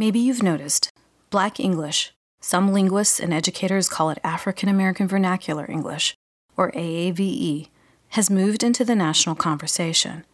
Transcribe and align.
Maybe 0.00 0.20
you've 0.20 0.44
noticed 0.44 0.92
Black 1.28 1.58
English, 1.58 2.12
some 2.40 2.72
linguists 2.72 3.18
and 3.18 3.34
educators 3.34 3.88
call 3.88 4.10
it 4.10 4.20
African 4.22 4.68
American 4.68 5.08
Vernacular 5.08 5.68
English, 5.68 6.14
or 6.56 6.70
AAVE, 6.70 7.66
has 8.10 8.30
moved 8.30 8.62
into 8.62 8.84
the 8.84 8.94
national 8.94 9.34
conversation. 9.34 10.24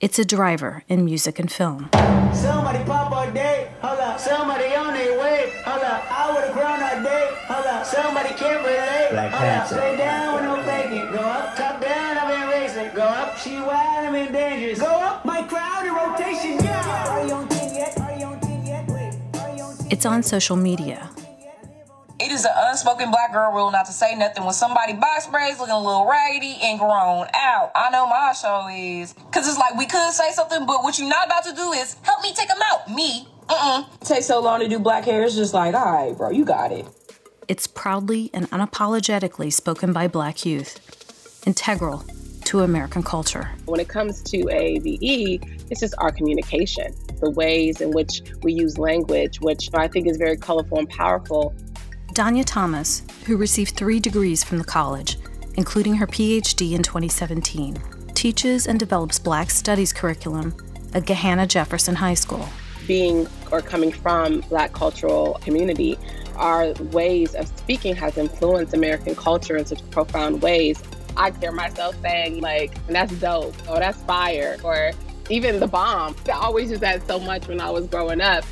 It's 0.00 0.18
a 0.18 0.24
driver 0.24 0.82
in 0.88 1.04
music 1.04 1.38
and 1.38 1.52
film. 1.52 1.90
Somebody 2.32 2.82
pop 2.84 3.12
our 3.12 3.30
day, 3.30 3.70
hold 3.82 4.00
up. 4.00 4.18
Somebody 4.18 4.74
on 4.74 4.94
their 4.94 5.20
way, 5.20 5.52
hold 5.66 5.82
up. 5.82 6.02
I 6.10 6.32
would've 6.32 6.54
grown 6.54 6.80
our 6.80 7.02
day, 7.02 7.28
hold 7.48 7.66
up. 7.66 7.84
Somebody 7.84 8.30
can't 8.30 8.64
relate, 8.64 9.08
Black 9.10 9.30
hold 9.30 9.42
up. 9.42 9.68
Panther. 9.68 9.74
Stay 9.74 9.96
down 9.98 10.34
with 10.36 10.44
no 10.44 10.62
faking. 10.62 11.12
Go 11.12 11.18
up, 11.18 11.54
top 11.54 11.82
down, 11.82 12.16
I'm 12.16 12.42
in 12.42 12.48
racing. 12.48 12.94
Go 12.94 13.02
up, 13.02 13.36
she 13.36 13.60
wild, 13.60 14.06
I'm 14.06 14.14
in 14.14 14.32
dangerous. 14.32 14.80
Go 14.80 14.86
up, 14.86 15.22
my 15.26 15.42
crowd 15.42 15.84
in 15.84 15.92
rotation, 15.92 16.35
It's 19.88 20.04
on 20.04 20.22
social 20.22 20.56
media. 20.56 21.08
It 22.18 22.32
is 22.32 22.44
an 22.44 22.50
unspoken 22.56 23.10
black 23.10 23.32
girl 23.32 23.52
rule 23.52 23.70
not 23.70 23.86
to 23.86 23.92
say 23.92 24.16
nothing 24.16 24.42
when 24.44 24.52
somebody 24.52 24.94
box 24.94 25.26
braids 25.26 25.60
looking 25.60 25.74
a 25.74 25.78
little 25.78 26.08
raggedy 26.08 26.56
and 26.62 26.78
grown 26.78 27.26
out. 27.34 27.70
I 27.74 27.90
know 27.90 28.06
my 28.06 28.32
show 28.32 28.66
is. 28.72 29.14
Cause 29.30 29.46
it's 29.46 29.58
like 29.58 29.76
we 29.76 29.86
could 29.86 30.12
say 30.12 30.32
something, 30.32 30.66
but 30.66 30.82
what 30.82 30.98
you're 30.98 31.08
not 31.08 31.26
about 31.26 31.44
to 31.44 31.52
do 31.52 31.72
is 31.72 31.96
help 32.02 32.22
me 32.22 32.32
take 32.34 32.48
them 32.48 32.58
out. 32.72 32.90
Me. 32.90 33.28
Uh-uh. 33.48 33.84
Take 34.00 34.22
so 34.22 34.40
long 34.40 34.60
to 34.60 34.68
do 34.68 34.78
black 34.78 35.04
hair, 35.04 35.22
it's 35.22 35.36
just 35.36 35.54
like, 35.54 35.74
all 35.74 35.84
right, 35.84 36.16
bro, 36.16 36.30
you 36.30 36.44
got 36.44 36.72
it. 36.72 36.86
It's 37.46 37.68
proudly 37.68 38.30
and 38.34 38.50
unapologetically 38.50 39.52
spoken 39.52 39.92
by 39.92 40.08
black 40.08 40.44
youth, 40.44 40.80
integral 41.46 42.04
to 42.46 42.60
American 42.60 43.02
culture. 43.02 43.50
When 43.66 43.78
it 43.78 43.88
comes 43.88 44.22
to 44.22 44.38
AAVE, 44.38 45.70
it's 45.70 45.80
just 45.80 45.94
our 45.98 46.10
communication, 46.10 46.94
the 47.20 47.30
ways 47.30 47.80
in 47.80 47.90
which 47.90 48.22
we 48.42 48.52
use 48.52 48.78
language, 48.78 49.40
which 49.40 49.68
I 49.74 49.88
think 49.88 50.06
is 50.06 50.16
very 50.16 50.36
colorful 50.36 50.78
and 50.78 50.88
powerful. 50.88 51.54
Danya 52.12 52.44
Thomas, 52.46 53.02
who 53.26 53.36
received 53.36 53.76
three 53.76 54.00
degrees 54.00 54.42
from 54.42 54.58
the 54.58 54.64
college, 54.64 55.18
including 55.54 55.94
her 55.96 56.06
PhD 56.06 56.72
in 56.72 56.82
2017, 56.82 57.76
teaches 58.14 58.66
and 58.66 58.78
develops 58.78 59.18
Black 59.18 59.50
Studies 59.50 59.92
curriculum 59.92 60.54
at 60.94 61.04
Gahanna 61.04 61.46
Jefferson 61.46 61.94
High 61.94 62.14
School. 62.14 62.48
Being 62.86 63.26
or 63.50 63.60
coming 63.60 63.92
from 63.92 64.40
Black 64.48 64.72
cultural 64.72 65.38
community, 65.42 65.98
our 66.36 66.72
ways 66.92 67.34
of 67.34 67.46
speaking 67.48 67.94
has 67.96 68.16
influenced 68.16 68.74
American 68.74 69.14
culture 69.14 69.56
in 69.56 69.66
such 69.66 69.88
profound 69.90 70.40
ways. 70.42 70.82
I 71.16 71.30
hear 71.32 71.52
myself 71.52 71.96
saying 72.02 72.40
like, 72.40 72.74
"That's 72.86 73.12
dope," 73.14 73.54
or 73.68 73.78
"That's 73.78 74.00
fire," 74.02 74.58
or 74.62 74.92
even 75.30 75.60
the 75.60 75.66
bomb. 75.66 76.16
I 76.26 76.32
always 76.32 76.70
used 76.70 76.82
that 76.82 77.06
so 77.06 77.18
much 77.18 77.48
when 77.48 77.60
I 77.60 77.70
was 77.70 77.86
growing 77.86 78.20
up. 78.20 78.44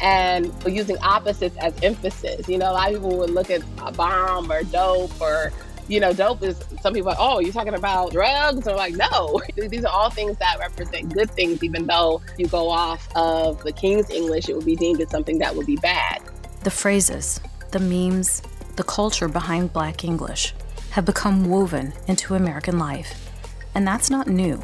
And 0.00 0.54
using 0.64 0.96
opposites 0.98 1.56
as 1.56 1.74
emphasis. 1.82 2.48
You 2.48 2.56
know, 2.56 2.70
a 2.70 2.72
lot 2.72 2.94
of 2.94 3.02
people 3.02 3.18
would 3.18 3.30
look 3.30 3.50
at 3.50 3.62
a 3.78 3.90
bomb 3.90 4.52
or 4.52 4.62
dope 4.62 5.20
or 5.20 5.52
you 5.88 6.00
know, 6.00 6.12
dope 6.12 6.42
is 6.42 6.62
some 6.82 6.94
people 6.94 7.10
are, 7.10 7.16
oh, 7.18 7.40
you're 7.40 7.52
talking 7.52 7.74
about 7.74 8.12
drugs? 8.12 8.68
Or 8.68 8.76
like, 8.76 8.94
no, 8.94 9.40
these 9.56 9.84
are 9.84 9.92
all 9.92 10.10
things 10.10 10.36
that 10.38 10.58
represent 10.58 11.12
good 11.12 11.30
things, 11.30 11.64
even 11.64 11.86
though 11.86 12.22
you 12.36 12.46
go 12.46 12.68
off 12.68 13.08
of 13.16 13.62
the 13.64 13.72
King's 13.72 14.10
English, 14.10 14.48
it 14.48 14.54
would 14.54 14.66
be 14.66 14.76
deemed 14.76 15.00
as 15.00 15.10
something 15.10 15.38
that 15.38 15.54
would 15.56 15.66
be 15.66 15.76
bad. 15.76 16.22
The 16.62 16.70
phrases, 16.70 17.40
the 17.72 17.80
memes, 17.80 18.42
the 18.76 18.84
culture 18.84 19.28
behind 19.28 19.72
Black 19.72 20.04
English 20.04 20.54
have 20.90 21.04
become 21.04 21.48
woven 21.48 21.92
into 22.06 22.34
American 22.34 22.78
life. 22.78 23.30
And 23.74 23.86
that's 23.86 24.10
not 24.10 24.26
new. 24.26 24.60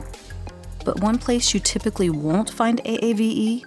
But 0.84 1.00
one 1.00 1.18
place 1.18 1.54
you 1.54 1.60
typically 1.60 2.10
won't 2.10 2.50
find 2.50 2.82
AAVE 2.84 3.64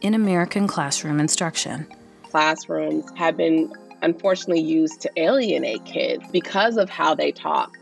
in 0.00 0.14
American 0.14 0.66
classroom 0.66 1.20
instruction. 1.20 1.86
Classrooms 2.30 3.06
have 3.16 3.36
been 3.36 3.72
unfortunately 4.02 4.62
used 4.62 5.00
to 5.00 5.10
alienate 5.16 5.84
kids 5.84 6.22
because 6.30 6.76
of 6.76 6.88
how 6.90 7.14
they 7.14 7.32
talk. 7.32 7.76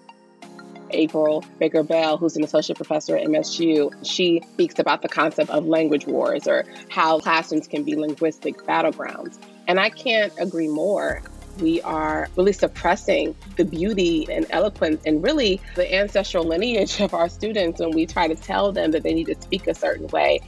April 0.91 1.45
Baker 1.59 1.83
Bell, 1.83 2.17
who's 2.17 2.37
an 2.37 2.45
associate 2.45 2.77
professor 2.77 3.17
at 3.17 3.27
MSU, 3.27 3.93
she 4.07 4.41
speaks 4.53 4.79
about 4.79 5.03
the 5.03 5.09
concept 5.09 5.51
of 5.51 5.67
language 5.67 6.07
wars 6.07 6.47
or 6.47 6.65
how 6.89 7.19
classrooms 7.19 7.67
can 7.67 7.83
be 7.83 7.97
linguistic 7.97 8.57
battlegrounds. 8.59 9.37
And 9.67 9.81
I 9.81 9.91
can't 9.91 10.33
agree 10.39 10.69
more. 10.69 11.23
We 11.61 11.81
are 11.83 12.29
really 12.37 12.53
suppressing 12.53 13.35
the 13.57 13.65
beauty 13.65 14.27
and 14.31 14.47
eloquence 14.51 15.03
and 15.07 15.23
really 15.23 15.61
the 15.75 15.93
ancestral 15.95 16.45
lineage 16.45 17.01
of 17.01 17.15
our 17.15 17.29
students 17.29 17.81
when 17.81 17.93
we 17.93 18.07
try 18.07 18.29
to 18.29 18.35
tell 18.35 18.73
them 18.73 18.91
that 18.91 19.03
they 19.03 19.15
need 19.15 19.27
to 19.27 19.41
speak 19.41 19.67
a 19.67 19.75
certain 19.75 20.07
way. 20.09 20.41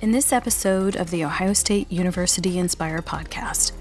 In 0.00 0.12
this 0.12 0.32
episode 0.32 0.96
of 0.96 1.10
the 1.10 1.24
Ohio 1.24 1.52
State 1.52 1.90
University 1.90 2.58
Inspire 2.58 3.02
podcast, 3.02 3.72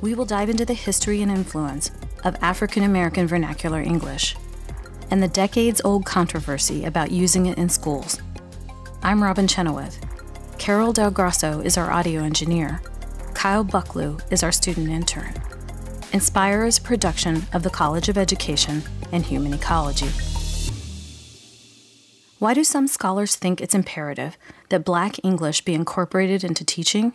we 0.00 0.14
will 0.14 0.24
dive 0.24 0.50
into 0.50 0.64
the 0.64 0.74
history 0.74 1.22
and 1.22 1.30
influence 1.30 1.90
of 2.24 2.36
African 2.42 2.82
American 2.82 3.26
vernacular 3.26 3.80
English 3.80 4.36
and 5.10 5.22
the 5.22 5.28
decades 5.28 5.80
old 5.84 6.04
controversy 6.04 6.84
about 6.84 7.10
using 7.10 7.46
it 7.46 7.58
in 7.58 7.68
schools. 7.68 8.20
I'm 9.02 9.22
Robin 9.22 9.46
Chenoweth. 9.46 9.98
Carol 10.58 10.92
Del 10.92 11.10
Grasso 11.10 11.60
is 11.60 11.76
our 11.76 11.90
audio 11.90 12.22
engineer. 12.22 12.80
Kyle 13.34 13.64
Bucklew 13.64 14.20
is 14.30 14.42
our 14.42 14.52
student 14.52 14.88
intern. 14.88 15.34
Inspire 16.12 16.66
is 16.66 16.78
production 16.78 17.46
of 17.54 17.62
the 17.62 17.70
College 17.70 18.10
of 18.10 18.18
Education 18.18 18.82
and 19.12 19.24
Human 19.24 19.54
Ecology. 19.54 20.10
Why 22.38 22.52
do 22.52 22.64
some 22.64 22.86
scholars 22.86 23.34
think 23.34 23.62
it's 23.62 23.74
imperative 23.74 24.36
that 24.68 24.84
Black 24.84 25.16
English 25.24 25.62
be 25.62 25.72
incorporated 25.72 26.44
into 26.44 26.66
teaching? 26.66 27.14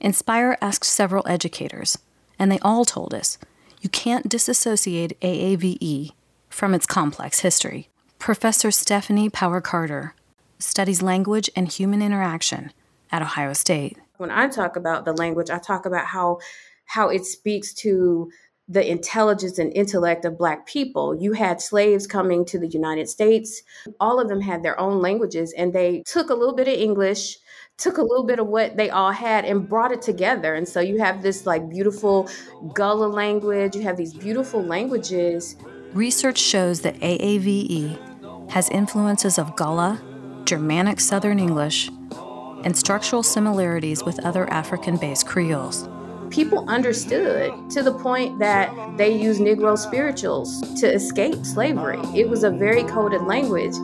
Inspire 0.00 0.58
asked 0.60 0.86
several 0.86 1.22
educators, 1.28 1.98
and 2.36 2.50
they 2.50 2.58
all 2.62 2.84
told 2.84 3.14
us 3.14 3.38
you 3.80 3.88
can't 3.88 4.28
disassociate 4.28 5.16
AAVE 5.20 6.10
from 6.48 6.74
its 6.74 6.86
complex 6.86 7.40
history. 7.40 7.90
Professor 8.18 8.72
Stephanie 8.72 9.30
Power 9.30 9.60
Carter 9.60 10.14
studies 10.58 11.00
language 11.00 11.48
and 11.54 11.68
human 11.68 12.02
interaction 12.02 12.72
at 13.12 13.22
Ohio 13.22 13.52
State. 13.52 13.98
When 14.16 14.32
I 14.32 14.48
talk 14.48 14.74
about 14.74 15.04
the 15.04 15.12
language, 15.12 15.48
I 15.48 15.58
talk 15.58 15.86
about 15.86 16.06
how 16.06 16.40
how 16.90 17.08
it 17.08 17.24
speaks 17.24 17.72
to 17.72 18.28
the 18.66 18.88
intelligence 18.88 19.58
and 19.58 19.72
intellect 19.76 20.24
of 20.24 20.36
black 20.36 20.66
people. 20.66 21.14
You 21.14 21.32
had 21.32 21.60
slaves 21.60 22.04
coming 22.04 22.44
to 22.46 22.58
the 22.58 22.66
United 22.66 23.08
States. 23.08 23.62
All 24.00 24.20
of 24.20 24.28
them 24.28 24.40
had 24.40 24.64
their 24.64 24.78
own 24.78 25.00
languages 25.00 25.54
and 25.56 25.72
they 25.72 26.02
took 26.04 26.30
a 26.30 26.34
little 26.34 26.54
bit 26.54 26.66
of 26.66 26.74
English, 26.74 27.38
took 27.78 27.98
a 27.98 28.02
little 28.02 28.24
bit 28.24 28.40
of 28.40 28.48
what 28.48 28.76
they 28.76 28.90
all 28.90 29.12
had 29.12 29.44
and 29.44 29.68
brought 29.68 29.92
it 29.92 30.02
together. 30.02 30.54
And 30.54 30.68
so 30.68 30.80
you 30.80 30.98
have 30.98 31.22
this 31.22 31.46
like 31.46 31.68
beautiful 31.70 32.28
Gullah 32.74 33.06
language, 33.06 33.76
you 33.76 33.82
have 33.82 33.96
these 33.96 34.14
beautiful 34.14 34.60
languages. 34.60 35.54
Research 35.92 36.38
shows 36.38 36.80
that 36.80 36.96
AAVE 36.96 38.50
has 38.50 38.68
influences 38.70 39.38
of 39.38 39.54
Gullah, 39.54 40.02
Germanic 40.44 40.98
Southern 40.98 41.38
English, 41.38 41.88
and 42.64 42.76
structural 42.76 43.22
similarities 43.22 44.02
with 44.02 44.18
other 44.24 44.50
African 44.50 44.96
based 44.96 45.26
Creoles. 45.26 45.88
People 46.30 46.64
understood 46.68 47.68
to 47.70 47.82
the 47.82 47.92
point 47.92 48.38
that 48.38 48.72
they 48.96 49.12
used 49.20 49.40
Negro 49.40 49.76
spirituals 49.76 50.60
to 50.80 50.86
escape 50.86 51.44
slavery. 51.44 51.98
It 52.14 52.28
was 52.28 52.44
a 52.44 52.50
very 52.50 52.84
coded 52.84 53.22
language. 53.22 53.74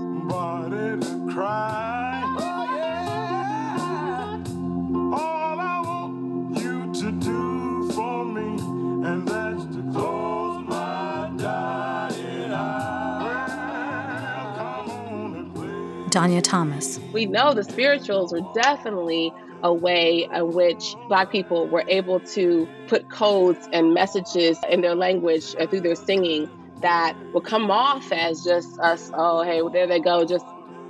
Danya 16.17 16.43
Thomas. 16.43 16.99
We 17.13 17.27
know 17.27 17.53
the 17.53 17.65
spirituals 17.65 18.33
were 18.33 18.41
definitely 18.55 19.35
a 19.63 19.73
way 19.73 20.29
in 20.33 20.53
which 20.53 20.95
Black 21.09 21.31
people 21.31 21.67
were 21.67 21.85
able 21.89 22.21
to 22.21 22.69
put 22.89 23.09
codes 23.11 23.69
and 23.73 23.95
messages 23.95 24.59
in 24.69 24.81
their 24.81 24.95
language 24.95 25.55
through 25.71 25.81
their 25.81 25.95
singing 25.95 26.49
that 26.83 27.17
would 27.33 27.45
come 27.45 27.71
off 27.71 28.13
as 28.13 28.45
just 28.45 28.79
us, 28.81 29.11
oh, 29.15 29.43
hey, 29.43 29.63
well, 29.63 29.73
there 29.73 29.87
they 29.87 30.01
go, 30.01 30.25
just 30.25 30.45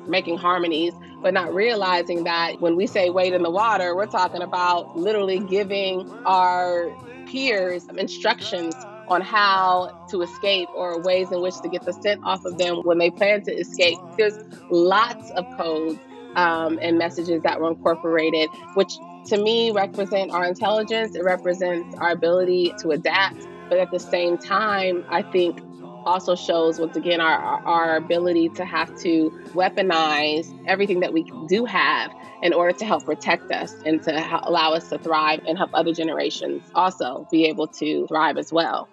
making 0.06 0.36
harmonies, 0.36 0.92
but 1.22 1.32
not 1.32 1.54
realizing 1.54 2.24
that 2.24 2.60
when 2.60 2.76
we 2.76 2.86
say 2.86 3.10
wade 3.10 3.32
in 3.32 3.42
the 3.42 3.50
water, 3.50 3.94
we're 3.94 4.06
talking 4.06 4.42
about 4.42 4.96
literally 4.96 5.38
giving 5.38 6.08
our 6.24 6.90
peers 7.26 7.86
instructions 7.96 8.74
on 9.08 9.20
how 9.20 10.06
to 10.10 10.22
escape 10.22 10.68
or 10.74 11.00
ways 11.00 11.30
in 11.30 11.40
which 11.40 11.56
to 11.60 11.68
get 11.68 11.84
the 11.84 11.92
scent 11.92 12.20
off 12.24 12.44
of 12.44 12.58
them 12.58 12.78
when 12.82 12.98
they 12.98 13.10
plan 13.10 13.42
to 13.42 13.52
escape. 13.52 13.98
There's 14.18 14.38
lots 14.70 15.30
of 15.30 15.44
codes 15.56 15.98
um, 16.36 16.78
and 16.80 16.98
messages 16.98 17.42
that 17.42 17.60
were 17.60 17.70
incorporated, 17.70 18.48
which 18.74 18.92
to 19.26 19.42
me 19.42 19.72
represent 19.72 20.30
our 20.30 20.44
intelligence. 20.44 21.16
It 21.16 21.24
represents 21.24 21.96
our 21.96 22.10
ability 22.10 22.72
to 22.80 22.90
adapt. 22.90 23.46
But 23.68 23.78
at 23.78 23.90
the 23.90 23.98
same 23.98 24.38
time, 24.38 25.04
I 25.08 25.22
think 25.22 25.60
also 26.04 26.36
shows 26.36 26.78
once 26.78 26.96
again 26.96 27.20
our, 27.20 27.36
our 27.66 27.96
ability 27.96 28.48
to 28.50 28.64
have 28.64 28.96
to 29.00 29.30
weaponize 29.54 30.46
everything 30.68 31.00
that 31.00 31.12
we 31.12 31.30
do 31.48 31.64
have 31.64 32.12
in 32.42 32.52
order 32.52 32.72
to 32.78 32.84
help 32.84 33.04
protect 33.04 33.50
us 33.50 33.74
and 33.84 34.00
to 34.04 34.48
allow 34.48 34.72
us 34.72 34.88
to 34.90 34.98
thrive 34.98 35.40
and 35.48 35.58
help 35.58 35.70
other 35.74 35.92
generations 35.92 36.62
also 36.76 37.26
be 37.32 37.46
able 37.46 37.66
to 37.66 38.06
thrive 38.06 38.36
as 38.36 38.52
well. 38.52 38.88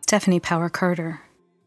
Stephanie 0.00 0.40
Power 0.40 0.70
Carter. 0.70 1.20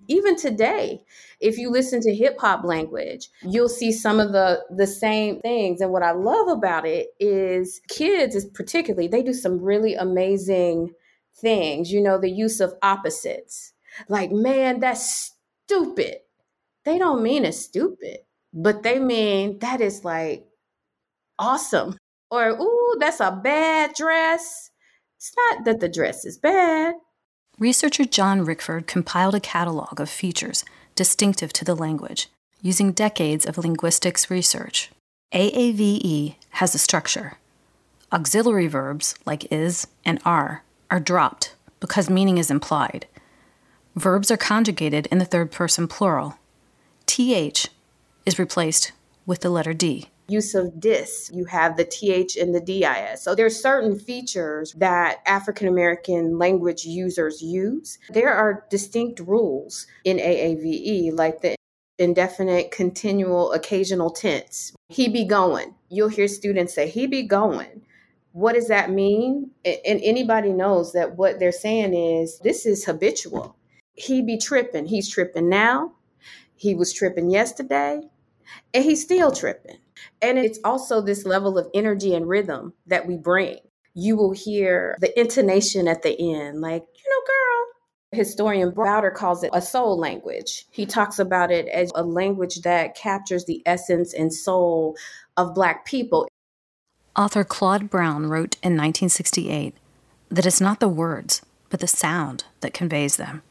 Even 0.10 0.36
today, 0.36 1.02
if 1.40 1.58
you 1.58 1.70
listen 1.70 2.02
to 2.02 2.14
hip 2.14 2.38
hop 2.40 2.66
language, 2.66 3.30
you'll 3.44 3.70
see 3.70 3.92
some 3.92 4.20
of 4.20 4.32
the 4.34 4.66
the 4.76 4.88
same 4.88 5.40
things. 5.40 5.82
And 5.82 5.92
what 5.92 6.04
I 6.04 6.12
love 6.12 6.48
about 6.50 6.86
it 6.86 7.10
is 7.20 7.80
kids 7.88 8.36
is 8.36 8.46
particularly 8.46 9.08
they 9.08 9.24
do 9.24 9.34
some 9.34 9.62
really 9.62 9.94
amazing 9.96 10.92
things. 11.36 11.92
You 11.92 12.02
know, 12.02 12.18
the 12.18 12.30
use 12.30 12.60
of 12.60 12.74
opposites. 12.82 13.74
Like, 14.08 14.32
man, 14.32 14.80
that's 14.80 15.36
stupid. 15.66 16.18
They 16.86 16.98
don't 16.98 17.24
mean 17.24 17.46
it's 17.46 17.60
stupid, 17.60 18.20
but 18.54 18.84
they 18.84 19.00
mean 19.00 19.60
that 19.60 19.80
is 19.80 20.04
like 20.04 20.46
awesome. 21.38 21.98
Or, 22.32 22.50
ooh, 22.50 22.96
that's 23.00 23.20
a 23.20 23.32
bad 23.32 23.94
dress. 23.96 24.72
It's 25.18 25.34
not 25.36 25.66
that 25.66 25.80
the 25.80 25.90
dress 25.90 26.26
is 26.26 26.38
bad. 26.38 26.96
Researcher 27.60 28.06
John 28.06 28.46
Rickford 28.46 28.88
compiled 28.88 29.36
a 29.36 29.42
catalog 29.42 30.00
of 30.00 30.10
features 30.10 30.64
distinctive 30.96 31.52
to 31.52 31.66
the 31.66 31.76
language 31.76 32.30
using 32.62 32.94
decades 32.94 33.46
of 33.46 33.58
linguistics 33.58 34.32
research. 34.32 34.92
AAVE 35.34 36.36
has 36.52 36.74
a 36.74 36.78
structure. 36.78 37.38
Auxiliary 38.14 38.68
verbs 38.68 39.14
like 39.26 39.46
is 39.52 39.88
and 40.06 40.22
are 40.24 40.64
are 40.90 41.02
dropped 41.02 41.54
because 41.82 42.10
meaning 42.10 42.38
is 42.38 42.50
implied. 42.50 43.08
Verbs 43.94 44.32
are 44.32 44.38
conjugated 44.38 45.08
in 45.08 45.18
the 45.18 45.26
third 45.26 45.52
person 45.52 45.86
plural. 45.86 46.38
TH 47.08 47.68
is 48.26 48.40
replaced 48.40 48.94
with 49.26 49.42
the 49.42 49.50
letter 49.50 49.74
D 49.74 50.08
use 50.30 50.56
of 50.56 50.80
dis, 50.80 51.30
you 51.34 51.46
have 51.46 51.76
the 51.76 51.86
th 51.86 52.36
and 52.36 52.54
the 52.54 52.62
dis. 52.62 53.22
So 53.22 53.36
there's 53.36 53.62
certain 53.62 53.98
features 54.00 54.74
that 54.78 55.20
African 55.26 55.68
American 55.68 56.38
language 56.38 56.86
users 56.86 57.42
use. 57.42 57.98
There 58.10 58.34
are 58.34 58.66
distinct 58.70 59.20
rules 59.20 59.88
in 60.04 60.18
AAVE, 60.18 61.18
like 61.18 61.42
the 61.42 61.56
indefinite 61.98 62.72
continual 62.72 63.52
occasional 63.52 64.10
tense. 64.10 64.74
He 64.88 65.10
be 65.10 65.26
going. 65.26 65.76
You'll 65.90 66.10
hear 66.10 66.28
students 66.28 66.74
say, 66.74 66.88
he 66.88 67.08
be 67.08 67.24
going. 67.24 67.82
What 68.32 68.54
does 68.54 68.68
that 68.68 68.92
mean? 68.92 69.52
And 69.66 70.00
anybody 70.04 70.54
knows 70.54 70.94
that 70.94 71.18
what 71.18 71.40
they're 71.40 71.52
saying 71.52 71.94
is 71.94 72.40
this 72.40 72.66
is 72.66 72.86
habitual. 72.86 73.56
He 73.96 74.22
be 74.22 74.38
tripping. 74.38 74.86
He's 74.86 75.10
tripping 75.10 75.50
now. 75.50 75.94
He 76.56 76.76
was 76.76 76.94
tripping 76.94 77.32
yesterday. 77.32 78.02
And 78.74 78.84
he's 78.84 79.02
still 79.02 79.32
tripping. 79.32 79.78
And 80.22 80.38
it's 80.38 80.60
also 80.64 81.02
this 81.02 81.26
level 81.26 81.58
of 81.58 81.68
energy 81.74 82.14
and 82.16 82.28
rhythm 82.28 82.74
that 82.88 83.08
we 83.08 83.18
bring. 83.18 83.58
You 83.94 84.16
will 84.16 84.32
hear 84.32 84.96
the 85.00 85.20
intonation 85.20 85.88
at 85.88 86.04
the 86.04 86.12
end, 86.12 86.62
like, 86.62 86.84
you 86.84 87.10
know, 87.10 87.26
girl. 87.26 87.66
Historian 88.12 88.72
Browder 88.72 89.14
calls 89.14 89.44
it 89.44 89.52
a 89.54 89.62
soul 89.62 89.98
language. 89.98 90.66
He 90.72 90.86
talks 90.86 91.20
about 91.20 91.52
it 91.52 91.68
as 91.68 91.92
a 91.94 92.04
language 92.04 92.62
that 92.62 92.96
captures 92.96 93.46
the 93.46 93.62
essence 93.66 94.14
and 94.14 94.34
soul 94.34 94.96
of 95.38 95.54
Black 95.54 95.86
people. 95.86 96.28
Author 97.16 97.44
Claude 97.44 97.90
Brown 97.90 98.28
wrote 98.28 98.56
in 98.64 98.74
1968 98.74 99.76
that 100.30 100.46
it's 100.46 100.62
not 100.62 100.80
the 100.80 100.88
words, 100.88 101.42
but 101.70 101.82
the 101.82 101.88
sound 101.88 102.46
that 102.62 102.74
conveys 102.74 103.18
them. 103.18 103.42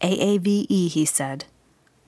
AAVE, 0.00 0.66
he 0.90 1.04
said, 1.04 1.44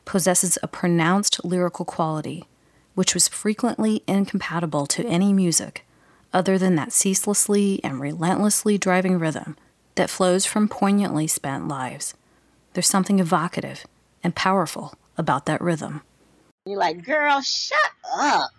possesses 0.08 0.58
a 0.62 0.66
pronounced 0.66 1.44
lyrical 1.44 1.84
quality 1.84 2.46
which 2.94 3.12
was 3.14 3.28
frequently 3.28 4.02
incompatible 4.08 4.87
to 4.87 5.06
any 5.06 5.32
music 5.34 5.87
other 6.32 6.56
than 6.58 6.75
that 6.75 6.93
ceaselessly 6.93 7.78
and 7.84 8.00
relentlessly 8.00 8.78
driving 8.78 9.19
rhythm 9.19 9.55
that 9.94 10.10
flows 10.10 10.46
from 10.46 10.66
poignantly 10.66 11.26
spent 11.26 11.69
lives. 11.69 12.14
There's 12.72 12.88
something 12.88 13.20
evocative 13.20 13.87
and 14.25 14.34
powerful 14.34 14.94
about 15.16 15.46
that 15.46 15.60
rhythm. 15.60 16.00
You're 16.66 16.78
like, 16.78 17.05
girl, 17.05 17.40
shut 17.43 17.78
up. 18.16 18.50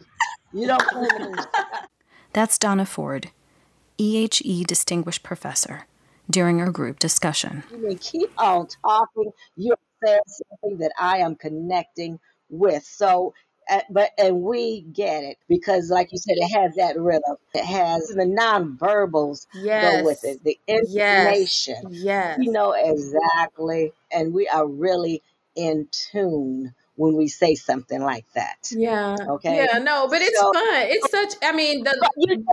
You 0.53 0.67
don't 0.67 1.47
That's 2.31 2.57
Donna 2.57 2.85
Ford, 2.85 3.31
EHE 3.97 4.65
Distinguished 4.65 5.23
Professor, 5.23 5.87
during 6.29 6.61
our 6.61 6.71
group 6.71 6.99
discussion. 6.99 7.63
You 7.71 7.97
keep 7.99 8.31
on 8.37 8.67
talking. 8.85 9.31
You're 9.57 9.75
something 10.01 10.79
that 10.79 10.91
I 10.99 11.17
am 11.17 11.35
connecting 11.35 12.19
with. 12.49 12.83
So 12.83 13.33
uh, 13.69 13.81
but 13.89 14.11
and 14.17 14.41
we 14.41 14.81
get 14.81 15.23
it 15.23 15.37
because, 15.47 15.91
like 15.91 16.11
you 16.11 16.17
said, 16.17 16.35
it 16.37 16.59
has 16.59 16.75
that 16.75 16.99
rhythm. 16.99 17.35
It 17.53 17.65
has 17.65 18.07
the 18.07 18.23
nonverbals 18.23 19.45
yes. 19.53 20.01
go 20.01 20.05
with 20.05 20.23
it. 20.23 20.43
The 20.43 20.57
information. 20.67 21.75
Yes. 21.89 22.03
yes. 22.03 22.39
You 22.41 22.51
know 22.51 22.71
exactly, 22.71 23.93
and 24.11 24.33
we 24.33 24.47
are 24.47 24.65
really 24.65 25.21
in 25.55 25.87
tune 25.91 26.73
when 26.95 27.15
we 27.15 27.27
say 27.27 27.53
something 27.53 28.01
like 28.01 28.25
that. 28.33 28.71
Yeah. 28.71 29.15
Okay. 29.21 29.67
Yeah. 29.71 29.77
No, 29.77 30.07
but 30.09 30.21
it's 30.21 30.39
so, 30.39 30.51
fun. 30.51 30.63
It's 30.65 31.11
such. 31.11 31.33
I 31.43 31.51
mean, 31.51 31.83
the. 31.83 32.11
You, 32.17 32.43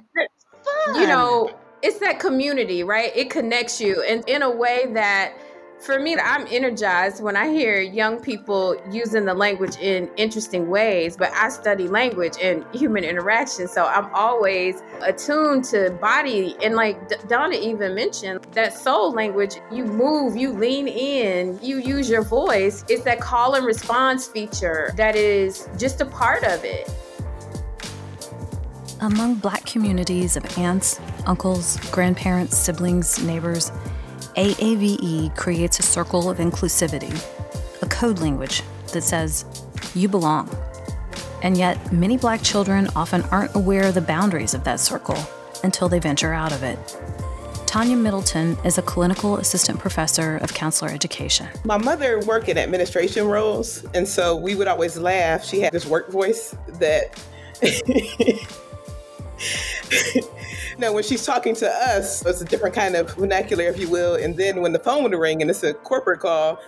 you 1.00 1.06
know, 1.06 1.50
it's 1.82 1.98
that 2.00 2.20
community, 2.20 2.82
right? 2.82 3.10
It 3.16 3.30
connects 3.30 3.80
you, 3.80 4.02
and 4.02 4.22
in 4.28 4.42
a 4.42 4.50
way 4.50 4.86
that 4.92 5.32
for 5.78 5.98
me, 6.00 6.16
I'm 6.16 6.46
energized 6.50 7.22
when 7.22 7.36
I 7.36 7.48
hear 7.48 7.80
young 7.80 8.20
people 8.20 8.76
using 8.90 9.24
the 9.24 9.34
language 9.34 9.76
in 9.76 10.10
interesting 10.16 10.68
ways, 10.68 11.16
but 11.16 11.32
I 11.32 11.48
study 11.48 11.86
language 11.86 12.34
and 12.42 12.64
human 12.74 13.04
interaction. 13.04 13.68
So 13.68 13.84
I'm 13.84 14.12
always 14.14 14.82
attuned 15.02 15.64
to 15.66 15.90
body. 16.00 16.56
And 16.62 16.74
like 16.74 17.28
Donna 17.28 17.56
even 17.56 17.94
mentioned, 17.94 18.44
that 18.52 18.72
soul 18.74 19.12
language, 19.12 19.56
you 19.70 19.84
move, 19.84 20.36
you 20.36 20.52
lean 20.52 20.88
in, 20.88 21.58
you 21.62 21.78
use 21.78 22.08
your 22.08 22.22
voice. 22.22 22.84
It's 22.88 23.04
that 23.04 23.20
call 23.20 23.54
and 23.54 23.66
response 23.66 24.26
feature 24.26 24.92
that 24.96 25.14
is 25.14 25.68
just 25.78 26.00
a 26.00 26.06
part 26.06 26.42
of 26.44 26.64
it. 26.64 26.90
Among 29.00 29.34
Black 29.34 29.66
communities 29.66 30.38
of 30.38 30.58
aunts, 30.58 30.98
uncles, 31.26 31.76
grandparents, 31.90 32.56
siblings, 32.56 33.22
neighbors, 33.22 33.70
AAVE 34.36 35.34
creates 35.34 35.78
a 35.78 35.82
circle 35.82 36.28
of 36.28 36.38
inclusivity, 36.38 37.10
a 37.82 37.86
code 37.86 38.18
language 38.18 38.62
that 38.92 39.02
says, 39.02 39.46
you 39.94 40.08
belong. 40.08 40.54
And 41.42 41.56
yet, 41.56 41.92
many 41.92 42.18
black 42.18 42.42
children 42.42 42.88
often 42.94 43.22
aren't 43.24 43.54
aware 43.54 43.84
of 43.84 43.94
the 43.94 44.02
boundaries 44.02 44.52
of 44.52 44.62
that 44.64 44.78
circle 44.78 45.16
until 45.64 45.88
they 45.88 46.00
venture 46.00 46.34
out 46.34 46.52
of 46.52 46.62
it. 46.62 46.78
Tanya 47.66 47.96
Middleton 47.96 48.56
is 48.64 48.78
a 48.78 48.82
clinical 48.82 49.38
assistant 49.38 49.78
professor 49.78 50.36
of 50.38 50.52
counselor 50.52 50.90
education. 50.90 51.48
My 51.64 51.78
mother 51.78 52.20
worked 52.20 52.48
in 52.48 52.58
administration 52.58 53.26
roles, 53.26 53.84
and 53.94 54.06
so 54.06 54.36
we 54.36 54.54
would 54.54 54.68
always 54.68 54.98
laugh. 54.98 55.44
She 55.44 55.60
had 55.60 55.72
this 55.72 55.86
work 55.86 56.10
voice 56.10 56.54
that 56.78 57.18
no, 60.78 60.92
when 60.92 61.02
she's 61.02 61.24
talking 61.24 61.54
to 61.56 61.70
us, 61.70 62.24
it's 62.24 62.40
a 62.40 62.44
different 62.44 62.74
kind 62.74 62.94
of 62.96 63.14
vernacular, 63.14 63.64
if 63.64 63.78
you 63.78 63.88
will. 63.88 64.14
And 64.14 64.36
then 64.36 64.60
when 64.60 64.72
the 64.72 64.78
phone 64.78 65.02
would 65.04 65.12
ring 65.12 65.40
and 65.40 65.50
it's 65.50 65.62
a 65.62 65.74
corporate 65.74 66.20
call, 66.20 66.60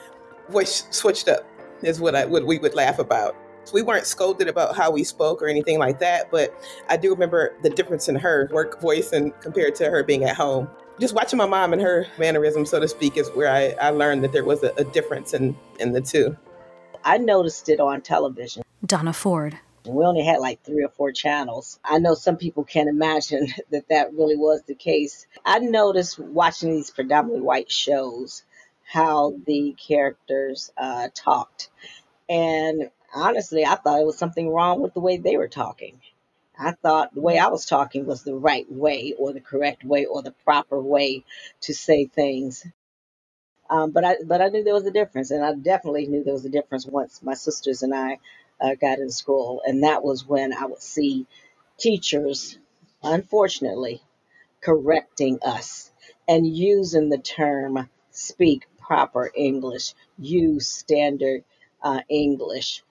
voice 0.48 0.86
switched 0.90 1.28
up 1.28 1.46
is 1.82 2.00
what 2.00 2.14
I 2.14 2.24
what 2.24 2.46
we 2.46 2.58
would 2.58 2.74
laugh 2.74 2.98
about. 2.98 3.36
We 3.72 3.82
weren't 3.82 4.06
scolded 4.06 4.48
about 4.48 4.76
how 4.76 4.90
we 4.90 5.04
spoke 5.04 5.42
or 5.42 5.46
anything 5.46 5.78
like 5.78 5.98
that, 5.98 6.30
but 6.30 6.54
I 6.88 6.96
do 6.96 7.10
remember 7.10 7.54
the 7.62 7.68
difference 7.68 8.08
in 8.08 8.16
her 8.16 8.48
work 8.50 8.80
voice 8.80 9.12
and 9.12 9.38
compared 9.40 9.74
to 9.76 9.90
her 9.90 10.02
being 10.02 10.24
at 10.24 10.36
home. 10.36 10.70
Just 10.98 11.14
watching 11.14 11.36
my 11.36 11.46
mom 11.46 11.74
and 11.74 11.82
her 11.82 12.06
mannerisms, 12.18 12.70
so 12.70 12.80
to 12.80 12.88
speak, 12.88 13.18
is 13.18 13.28
where 13.34 13.52
I, 13.52 13.74
I 13.80 13.90
learned 13.90 14.24
that 14.24 14.32
there 14.32 14.44
was 14.44 14.62
a, 14.62 14.72
a 14.78 14.84
difference 14.84 15.34
in, 15.34 15.54
in 15.78 15.92
the 15.92 16.00
two. 16.00 16.34
I 17.04 17.18
noticed 17.18 17.68
it 17.68 17.78
on 17.78 18.00
television. 18.00 18.62
Donna 18.84 19.12
Ford, 19.12 19.58
we 19.88 20.04
only 20.04 20.24
had 20.24 20.38
like 20.38 20.62
three 20.62 20.84
or 20.84 20.90
four 20.90 21.12
channels. 21.12 21.78
I 21.84 21.98
know 21.98 22.14
some 22.14 22.36
people 22.36 22.64
can't 22.64 22.88
imagine 22.88 23.48
that 23.70 23.88
that 23.88 24.12
really 24.14 24.36
was 24.36 24.62
the 24.62 24.74
case. 24.74 25.26
I 25.44 25.58
noticed 25.58 26.18
watching 26.18 26.72
these 26.72 26.90
predominantly 26.90 27.42
white 27.42 27.70
shows 27.70 28.42
how 28.84 29.34
the 29.46 29.76
characters 29.78 30.72
uh, 30.76 31.08
talked. 31.14 31.68
And 32.28 32.90
honestly, 33.14 33.64
I 33.64 33.76
thought 33.76 34.00
it 34.00 34.06
was 34.06 34.18
something 34.18 34.48
wrong 34.50 34.80
with 34.80 34.94
the 34.94 35.00
way 35.00 35.18
they 35.18 35.36
were 35.36 35.48
talking. 35.48 36.00
I 36.58 36.72
thought 36.72 37.14
the 37.14 37.20
way 37.20 37.38
I 37.38 37.48
was 37.48 37.66
talking 37.66 38.04
was 38.06 38.24
the 38.24 38.34
right 38.34 38.70
way 38.70 39.14
or 39.18 39.32
the 39.32 39.40
correct 39.40 39.84
way 39.84 40.06
or 40.06 40.22
the 40.22 40.34
proper 40.44 40.80
way 40.80 41.24
to 41.62 41.74
say 41.74 42.06
things. 42.06 42.66
Um, 43.70 43.90
but 43.92 44.04
I 44.04 44.16
but 44.24 44.40
I 44.40 44.48
knew 44.48 44.64
there 44.64 44.74
was 44.74 44.86
a 44.86 44.90
difference, 44.90 45.30
and 45.30 45.44
I 45.44 45.54
definitely 45.54 46.06
knew 46.06 46.24
there 46.24 46.32
was 46.34 46.46
a 46.46 46.50
difference 46.50 46.86
once 46.86 47.22
my 47.22 47.34
sisters 47.34 47.82
and 47.82 47.94
I 47.94 48.18
uh, 48.60 48.74
got 48.74 48.98
in 48.98 49.10
school. 49.10 49.62
And 49.66 49.84
that 49.84 50.02
was 50.02 50.26
when 50.26 50.52
I 50.52 50.66
would 50.66 50.82
see 50.82 51.26
teachers, 51.78 52.58
unfortunately, 53.02 54.02
correcting 54.60 55.38
us 55.42 55.90
and 56.28 56.46
using 56.46 57.08
the 57.08 57.18
term 57.18 57.88
speak 58.10 58.66
proper 58.80 59.30
English, 59.34 59.94
use 60.18 60.66
standard 60.66 61.44
uh, 61.82 62.00
English. 62.08 62.82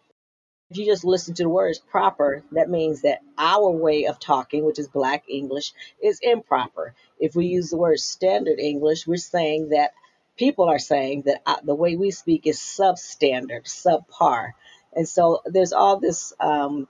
If 0.69 0.77
you 0.77 0.85
just 0.85 1.05
listen 1.05 1.33
to 1.35 1.43
the 1.43 1.49
words 1.49 1.79
proper, 1.79 2.43
that 2.51 2.69
means 2.69 3.03
that 3.03 3.21
our 3.37 3.69
way 3.71 4.05
of 4.05 4.19
talking, 4.19 4.65
which 4.65 4.79
is 4.79 4.89
Black 4.89 5.23
English, 5.29 5.73
is 6.03 6.19
improper. 6.21 6.93
If 7.19 7.35
we 7.35 7.47
use 7.47 7.69
the 7.69 7.77
word 7.77 7.99
standard 7.99 8.59
English, 8.59 9.07
we're 9.07 9.17
saying 9.17 9.69
that 9.69 9.93
people 10.37 10.69
are 10.69 10.79
saying 10.79 11.23
that 11.23 11.41
uh, 11.45 11.57
the 11.63 11.75
way 11.75 11.95
we 11.95 12.11
speak 12.11 12.47
is 12.47 12.59
substandard, 12.59 13.63
subpar. 13.63 14.51
And 14.95 15.07
so 15.07 15.41
there's 15.45 15.73
all 15.73 15.99
this 15.99 16.33
um, 16.39 16.87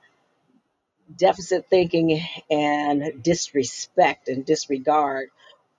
deficit 1.16 1.68
thinking 1.70 2.22
and 2.50 3.24
disrespect 3.24 4.30
and 4.30 4.46
disregard 4.46 5.30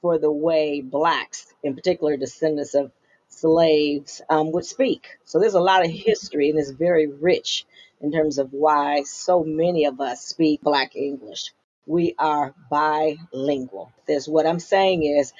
for 0.01 0.19
the 0.19 0.31
way 0.31 0.81
Blacks, 0.81 1.47
in 1.63 1.75
particular 1.75 2.17
descendants 2.17 2.75
of 2.75 2.93
slaves, 3.29 4.23
um, 4.31 4.53
would 4.53 4.65
speak. 4.65 5.07
So 5.25 5.39
there's 5.41 5.55
a 5.55 5.61
lot 5.61 5.85
of 5.85 5.91
history 5.91 6.51
and 6.51 6.59
it's 6.59 6.71
very 6.71 7.07
rich 7.07 7.67
in 8.01 8.13
terms 8.13 8.39
of 8.39 8.53
why 8.53 9.03
so 9.03 9.43
many 9.45 9.87
of 9.87 10.01
us 10.01 10.25
speak 10.25 10.61
Black 10.63 10.97
English. 10.97 11.53
We 11.87 12.15
are 12.19 12.55
bilingual. 12.71 13.93
There's 14.07 14.29
what 14.29 14.47
I'm 14.47 14.61
saying 14.61 15.05
is 15.05 15.33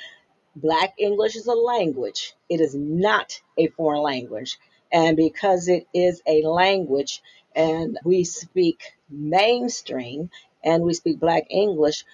Black 0.57 0.95
English 0.99 1.37
is 1.37 1.47
a 1.47 1.55
language. 1.55 2.35
It 2.49 2.61
is 2.61 2.75
not 2.75 3.41
a 3.57 3.69
foreign 3.69 4.03
language. 4.03 4.59
And 4.93 5.17
because 5.17 5.69
it 5.69 5.87
is 5.93 6.23
a 6.27 6.43
language 6.43 7.23
and 7.55 7.99
we 8.05 8.25
speak 8.25 8.95
mainstream 9.11 10.31
and 10.65 10.83
we 10.83 10.95
speak 10.95 11.21
Black 11.21 11.47
English, 11.51 12.05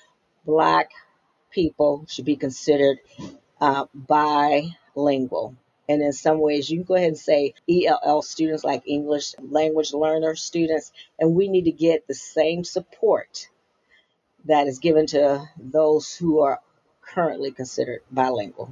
Black 0.45 0.91
people 1.51 2.05
should 2.09 2.25
be 2.25 2.37
considered 2.37 2.99
uh, 3.61 3.87
bilingual. 3.95 5.55
And 5.89 6.03
in 6.03 6.13
some 6.13 6.41
ways, 6.41 6.71
you 6.71 6.79
can 6.79 6.85
go 6.85 6.95
ahead 6.95 7.09
and 7.09 7.19
say 7.19 7.55
ELL 7.69 8.23
students, 8.23 8.65
like 8.65 8.83
English 8.87 9.35
language 9.39 9.93
learner 9.93 10.35
students, 10.35 10.93
and 11.19 11.35
we 11.35 11.49
need 11.49 11.65
to 11.65 11.73
get 11.73 12.07
the 12.07 12.15
same 12.15 12.65
support 12.65 13.49
that 14.47 14.67
is 14.67 14.79
given 14.79 15.07
to 15.09 15.47
those 15.59 16.15
who 16.15 16.41
are 16.41 16.61
currently 17.03 17.53
considered 17.53 18.01
bilingual. 18.11 18.71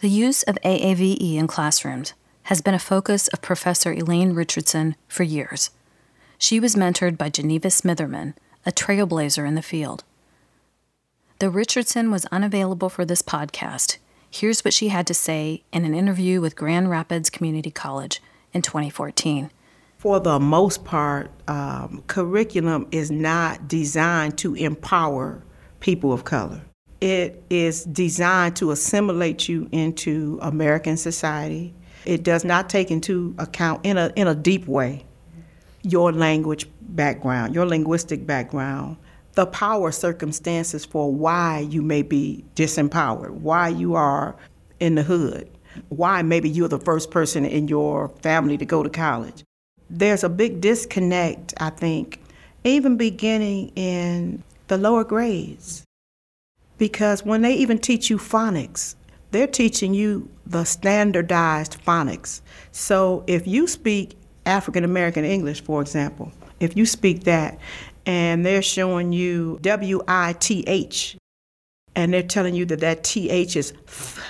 The 0.00 0.08
use 0.08 0.42
of 0.42 0.58
AAVE 0.64 1.36
in 1.36 1.46
classrooms 1.46 2.14
has 2.46 2.60
been 2.60 2.74
a 2.74 2.78
focus 2.78 3.26
of 3.28 3.42
Professor 3.42 3.92
Elaine 3.92 4.32
Richardson 4.32 4.94
for 5.08 5.24
years. 5.24 5.70
She 6.38 6.60
was 6.60 6.76
mentored 6.76 7.18
by 7.18 7.28
Geneva 7.28 7.68
Smitherman, 7.68 8.34
a 8.64 8.70
trailblazer 8.70 9.46
in 9.46 9.56
the 9.56 9.62
field. 9.62 10.04
Though 11.40 11.48
Richardson 11.48 12.12
was 12.12 12.24
unavailable 12.26 12.88
for 12.88 13.04
this 13.04 13.20
podcast, 13.20 13.96
here's 14.30 14.64
what 14.64 14.72
she 14.72 14.88
had 14.88 15.08
to 15.08 15.14
say 15.14 15.64
in 15.72 15.84
an 15.84 15.92
interview 15.94 16.40
with 16.40 16.54
Grand 16.54 16.88
Rapids 16.88 17.30
Community 17.30 17.72
College 17.72 18.22
in 18.52 18.62
2014. 18.62 19.50
For 19.98 20.20
the 20.20 20.38
most 20.38 20.84
part, 20.84 21.32
um, 21.48 22.04
curriculum 22.06 22.86
is 22.92 23.10
not 23.10 23.66
designed 23.66 24.38
to 24.38 24.54
empower 24.54 25.42
people 25.80 26.12
of 26.12 26.22
color. 26.22 26.60
It 27.00 27.42
is 27.50 27.84
designed 27.84 28.54
to 28.56 28.70
assimilate 28.70 29.48
you 29.48 29.68
into 29.72 30.38
American 30.40 30.96
society. 30.96 31.74
It 32.06 32.22
does 32.22 32.44
not 32.44 32.70
take 32.70 32.90
into 32.90 33.34
account, 33.38 33.84
in 33.84 33.98
a, 33.98 34.12
in 34.16 34.28
a 34.28 34.34
deep 34.34 34.66
way, 34.66 35.04
your 35.82 36.12
language 36.12 36.66
background, 36.80 37.54
your 37.54 37.66
linguistic 37.66 38.26
background, 38.26 38.96
the 39.32 39.46
power 39.46 39.92
circumstances 39.92 40.84
for 40.84 41.12
why 41.12 41.58
you 41.58 41.82
may 41.82 42.02
be 42.02 42.44
disempowered, 42.54 43.30
why 43.30 43.68
you 43.68 43.94
are 43.94 44.36
in 44.80 44.94
the 44.94 45.02
hood, 45.02 45.50
why 45.88 46.22
maybe 46.22 46.48
you're 46.48 46.68
the 46.68 46.78
first 46.78 47.10
person 47.10 47.44
in 47.44 47.68
your 47.68 48.08
family 48.22 48.56
to 48.56 48.64
go 48.64 48.82
to 48.82 48.88
college. 48.88 49.44
There's 49.90 50.24
a 50.24 50.28
big 50.28 50.60
disconnect, 50.60 51.54
I 51.58 51.70
think, 51.70 52.20
even 52.64 52.96
beginning 52.96 53.68
in 53.76 54.42
the 54.68 54.78
lower 54.78 55.04
grades. 55.04 55.84
Because 56.78 57.24
when 57.24 57.42
they 57.42 57.54
even 57.54 57.78
teach 57.78 58.10
you 58.10 58.18
phonics, 58.18 58.94
they're 59.36 59.46
teaching 59.46 59.94
you 59.94 60.28
the 60.46 60.64
standardized 60.64 61.76
phonics. 61.84 62.40
So 62.72 63.22
if 63.26 63.46
you 63.46 63.66
speak 63.66 64.16
African 64.46 64.84
American 64.84 65.24
English, 65.24 65.60
for 65.60 65.80
example, 65.82 66.32
if 66.58 66.76
you 66.76 66.86
speak 66.86 67.24
that 67.24 67.58
and 68.06 68.46
they're 68.46 68.62
showing 68.62 69.12
you 69.12 69.58
W 69.62 70.02
I 70.08 70.32
T 70.34 70.64
H, 70.66 71.16
and 71.94 72.12
they're 72.12 72.22
telling 72.22 72.54
you 72.54 72.64
that 72.66 72.80
that 72.80 73.04
TH 73.04 73.56
is 73.56 73.72
f, 73.88 74.20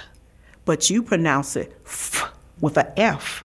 but 0.64 0.88
you 0.88 1.02
pronounce 1.02 1.56
it 1.56 1.76
f 1.84 2.32
with 2.60 2.76
a 2.76 2.98
F. 2.98 3.42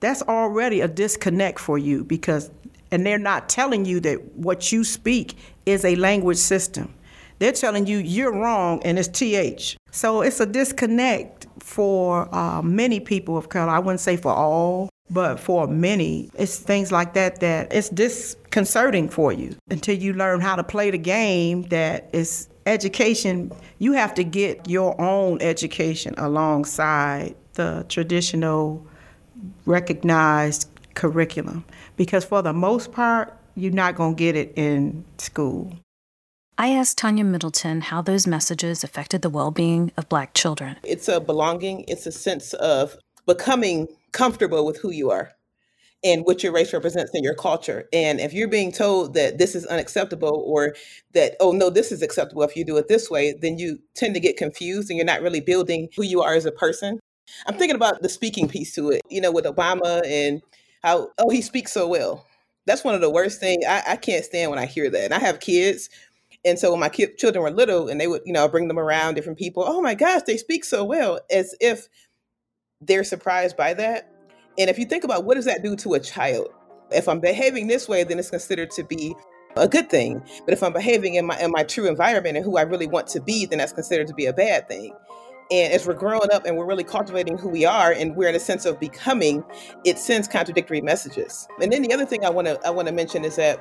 That's 0.00 0.22
already 0.22 0.80
a 0.80 0.88
disconnect 0.88 1.58
for 1.58 1.76
you 1.76 2.04
because, 2.04 2.50
and 2.90 3.04
they're 3.04 3.18
not 3.18 3.48
telling 3.48 3.84
you 3.84 4.00
that 4.00 4.36
what 4.36 4.72
you 4.72 4.84
speak 4.84 5.36
is 5.66 5.84
a 5.84 5.96
language 5.96 6.38
system. 6.38 6.94
They're 7.38 7.52
telling 7.52 7.86
you 7.86 7.98
you're 7.98 8.32
wrong 8.32 8.82
and 8.84 8.98
it's 8.98 9.08
TH. 9.08 9.76
So 9.90 10.22
it's 10.22 10.40
a 10.40 10.46
disconnect 10.46 11.46
for 11.60 12.32
uh, 12.34 12.62
many 12.62 13.00
people 13.00 13.36
of 13.36 13.48
color. 13.48 13.70
I 13.70 13.78
wouldn't 13.78 14.00
say 14.00 14.16
for 14.16 14.32
all, 14.32 14.88
but 15.10 15.38
for 15.38 15.66
many, 15.66 16.30
it's 16.34 16.58
things 16.58 16.92
like 16.92 17.14
that 17.14 17.40
that 17.40 17.72
it's 17.72 17.88
disconcerting 17.88 19.08
for 19.08 19.32
you 19.32 19.56
until 19.70 19.96
you 19.96 20.12
learn 20.12 20.40
how 20.40 20.56
to 20.56 20.64
play 20.64 20.90
the 20.90 20.98
game 20.98 21.62
that 21.64 22.08
is 22.12 22.48
education. 22.66 23.52
You 23.78 23.92
have 23.92 24.14
to 24.14 24.24
get 24.24 24.68
your 24.68 25.00
own 25.00 25.40
education 25.40 26.14
alongside 26.18 27.36
the 27.54 27.86
traditional 27.88 28.86
recognized 29.64 30.68
curriculum 30.94 31.64
because 31.96 32.24
for 32.24 32.42
the 32.42 32.52
most 32.52 32.92
part, 32.92 33.34
you're 33.54 33.72
not 33.72 33.94
going 33.96 34.14
to 34.14 34.18
get 34.18 34.36
it 34.36 34.52
in 34.56 35.04
school. 35.18 35.72
I 36.60 36.70
asked 36.70 36.98
Tanya 36.98 37.22
Middleton 37.22 37.82
how 37.82 38.02
those 38.02 38.26
messages 38.26 38.82
affected 38.82 39.22
the 39.22 39.30
well 39.30 39.52
being 39.52 39.92
of 39.96 40.08
Black 40.08 40.34
children. 40.34 40.76
It's 40.82 41.06
a 41.06 41.20
belonging, 41.20 41.84
it's 41.86 42.04
a 42.04 42.10
sense 42.10 42.52
of 42.54 42.96
becoming 43.26 43.86
comfortable 44.10 44.66
with 44.66 44.76
who 44.80 44.90
you 44.90 45.08
are 45.12 45.30
and 46.02 46.24
what 46.24 46.42
your 46.42 46.50
race 46.50 46.72
represents 46.72 47.12
in 47.14 47.22
your 47.22 47.36
culture. 47.36 47.88
And 47.92 48.18
if 48.18 48.32
you're 48.32 48.48
being 48.48 48.72
told 48.72 49.14
that 49.14 49.38
this 49.38 49.54
is 49.54 49.66
unacceptable 49.66 50.42
or 50.44 50.74
that, 51.12 51.36
oh 51.38 51.52
no, 51.52 51.70
this 51.70 51.92
is 51.92 52.02
acceptable 52.02 52.42
if 52.42 52.56
you 52.56 52.64
do 52.64 52.76
it 52.76 52.88
this 52.88 53.08
way, 53.08 53.34
then 53.40 53.56
you 53.56 53.78
tend 53.94 54.14
to 54.14 54.20
get 54.20 54.36
confused 54.36 54.90
and 54.90 54.96
you're 54.96 55.06
not 55.06 55.22
really 55.22 55.40
building 55.40 55.88
who 55.94 56.02
you 56.02 56.22
are 56.22 56.34
as 56.34 56.44
a 56.44 56.50
person. 56.50 56.98
I'm 57.46 57.56
thinking 57.56 57.76
about 57.76 58.02
the 58.02 58.08
speaking 58.08 58.48
piece 58.48 58.74
to 58.74 58.90
it, 58.90 59.02
you 59.08 59.20
know, 59.20 59.30
with 59.30 59.44
Obama 59.44 60.04
and 60.04 60.42
how, 60.82 61.10
oh, 61.18 61.30
he 61.30 61.40
speaks 61.40 61.70
so 61.70 61.86
well. 61.86 62.26
That's 62.66 62.84
one 62.84 62.94
of 62.94 63.00
the 63.00 63.10
worst 63.10 63.40
things. 63.40 63.64
I, 63.66 63.82
I 63.88 63.96
can't 63.96 64.24
stand 64.24 64.50
when 64.50 64.58
I 64.58 64.66
hear 64.66 64.90
that. 64.90 65.04
And 65.04 65.14
I 65.14 65.18
have 65.20 65.40
kids. 65.40 65.88
And 66.44 66.58
so 66.58 66.70
when 66.70 66.80
my 66.80 66.88
kid, 66.88 67.18
children 67.18 67.42
were 67.42 67.50
little 67.50 67.88
and 67.88 68.00
they 68.00 68.06
would, 68.06 68.22
you 68.24 68.32
know, 68.32 68.48
bring 68.48 68.68
them 68.68 68.78
around 68.78 69.14
different 69.14 69.38
people, 69.38 69.64
oh 69.66 69.80
my 69.80 69.94
gosh, 69.94 70.22
they 70.26 70.36
speak 70.36 70.64
so 70.64 70.84
well, 70.84 71.20
as 71.30 71.54
if 71.60 71.88
they're 72.80 73.04
surprised 73.04 73.56
by 73.56 73.74
that. 73.74 74.12
And 74.58 74.70
if 74.70 74.78
you 74.78 74.84
think 74.84 75.04
about 75.04 75.24
what 75.24 75.34
does 75.34 75.44
that 75.44 75.62
do 75.62 75.76
to 75.76 75.94
a 75.94 76.00
child? 76.00 76.48
If 76.90 77.08
I'm 77.08 77.20
behaving 77.20 77.66
this 77.66 77.88
way, 77.88 78.04
then 78.04 78.18
it's 78.18 78.30
considered 78.30 78.70
to 78.72 78.84
be 78.84 79.14
a 79.56 79.68
good 79.68 79.90
thing. 79.90 80.22
But 80.44 80.54
if 80.54 80.62
I'm 80.62 80.72
behaving 80.72 81.14
in 81.14 81.26
my 81.26 81.38
in 81.38 81.50
my 81.50 81.64
true 81.64 81.86
environment 81.86 82.36
and 82.36 82.44
who 82.44 82.56
I 82.56 82.62
really 82.62 82.86
want 82.86 83.08
to 83.08 83.20
be, 83.20 83.46
then 83.46 83.58
that's 83.58 83.72
considered 83.72 84.06
to 84.08 84.14
be 84.14 84.26
a 84.26 84.32
bad 84.32 84.68
thing. 84.68 84.94
And 85.50 85.72
as 85.72 85.86
we're 85.86 85.94
growing 85.94 86.30
up 86.32 86.44
and 86.44 86.56
we're 86.56 86.66
really 86.66 86.84
cultivating 86.84 87.38
who 87.38 87.48
we 87.48 87.64
are 87.64 87.92
and 87.92 88.14
we're 88.14 88.28
in 88.28 88.34
a 88.34 88.40
sense 88.40 88.66
of 88.66 88.78
becoming, 88.78 89.42
it 89.84 89.98
sends 89.98 90.28
contradictory 90.28 90.82
messages. 90.82 91.48
And 91.62 91.72
then 91.72 91.82
the 91.82 91.92
other 91.92 92.04
thing 92.04 92.24
I 92.24 92.30
want 92.30 92.48
to 92.48 92.60
I 92.66 92.70
want 92.70 92.88
to 92.88 92.94
mention 92.94 93.24
is 93.24 93.36
that 93.36 93.60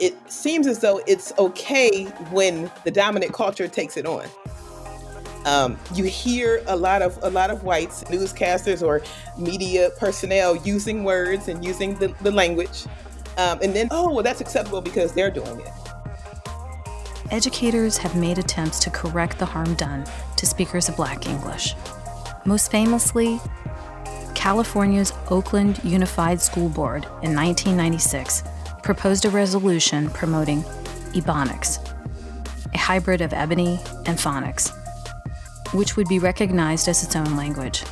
it 0.00 0.14
seems 0.30 0.66
as 0.66 0.80
though 0.80 1.00
it's 1.06 1.32
okay 1.38 2.04
when 2.30 2.70
the 2.84 2.90
dominant 2.90 3.32
culture 3.32 3.68
takes 3.68 3.96
it 3.96 4.06
on. 4.06 4.26
Um, 5.44 5.78
you 5.94 6.04
hear 6.04 6.62
a 6.66 6.76
lot 6.76 7.02
of 7.02 7.18
a 7.22 7.28
lot 7.28 7.50
of 7.50 7.64
whites, 7.64 8.02
newscasters 8.04 8.82
or 8.82 9.02
media 9.38 9.90
personnel 9.98 10.56
using 10.56 11.04
words 11.04 11.48
and 11.48 11.62
using 11.62 11.94
the, 11.96 12.14
the 12.22 12.30
language, 12.30 12.86
um, 13.36 13.58
and 13.62 13.74
then 13.74 13.88
oh 13.90 14.10
well 14.10 14.22
that's 14.22 14.40
acceptable 14.40 14.80
because 14.80 15.12
they're 15.12 15.30
doing 15.30 15.60
it. 15.60 15.72
Educators 17.30 17.98
have 17.98 18.16
made 18.16 18.38
attempts 18.38 18.78
to 18.80 18.90
correct 18.90 19.38
the 19.38 19.46
harm 19.46 19.74
done 19.74 20.04
to 20.36 20.46
speakers 20.46 20.88
of 20.88 20.96
Black 20.96 21.26
English. 21.26 21.74
Most 22.46 22.70
famously, 22.70 23.40
California's 24.34 25.12
Oakland 25.30 25.80
Unified 25.84 26.40
School 26.40 26.68
Board 26.68 27.04
in 27.22 27.34
1996 27.34 28.44
proposed 28.84 29.24
a 29.24 29.30
resolution 29.30 30.08
promoting 30.10 30.62
Ebonics, 31.14 31.78
a 32.74 32.78
hybrid 32.78 33.20
of 33.20 33.32
ebony 33.32 33.80
and 34.06 34.18
phonics 34.18 34.72
which 35.74 35.96
would 35.96 36.08
be 36.08 36.18
recognized 36.18 36.86
as 36.86 37.02
its 37.02 37.16
own 37.16 37.36
language. 37.36 37.82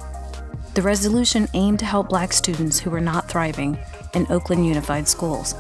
The 0.75 0.83
resolution 0.83 1.49
aimed 1.55 1.81
to 1.81 1.85
help 1.85 2.09
black 2.09 2.33
students 2.33 2.79
who 2.79 2.91
were 2.91 3.01
not 3.01 3.29
thriving 3.29 3.77
in 4.15 4.27
Oakland 4.31 4.67
Unified 4.67 5.09
Schools. 5.09 5.55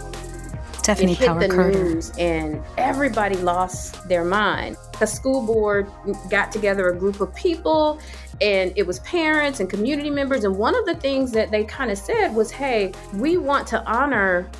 Stephanie 0.75 1.17
Power 1.17 1.41
the 1.41 1.49
Carter. 1.49 1.85
news 1.85 2.11
and 2.19 2.63
everybody 2.77 3.37
lost 3.37 4.09
their 4.09 4.25
mind. 4.25 4.77
The 4.99 5.07
school 5.07 5.45
board 5.45 5.89
got 6.29 6.53
together 6.53 6.89
a 6.89 6.97
group 6.97 7.21
of 7.21 7.35
people 7.35 8.01
and 8.41 8.73
it 8.77 8.87
was 8.87 8.99
parents 9.01 9.61
and 9.61 9.71
community 9.71 10.11
members 10.11 10.45
and 10.45 10.57
one 10.57 10.75
of 10.75 10.87
the 10.87 10.95
things 10.95 11.31
that 11.33 11.51
they 11.51 11.65
kind 11.65 11.91
of 11.91 11.99
said 11.99 12.35
was, 12.35 12.51
"Hey, 12.51 12.93
we 13.15 13.37
want 13.37 13.67
to 13.69 13.85
honor 13.85 14.51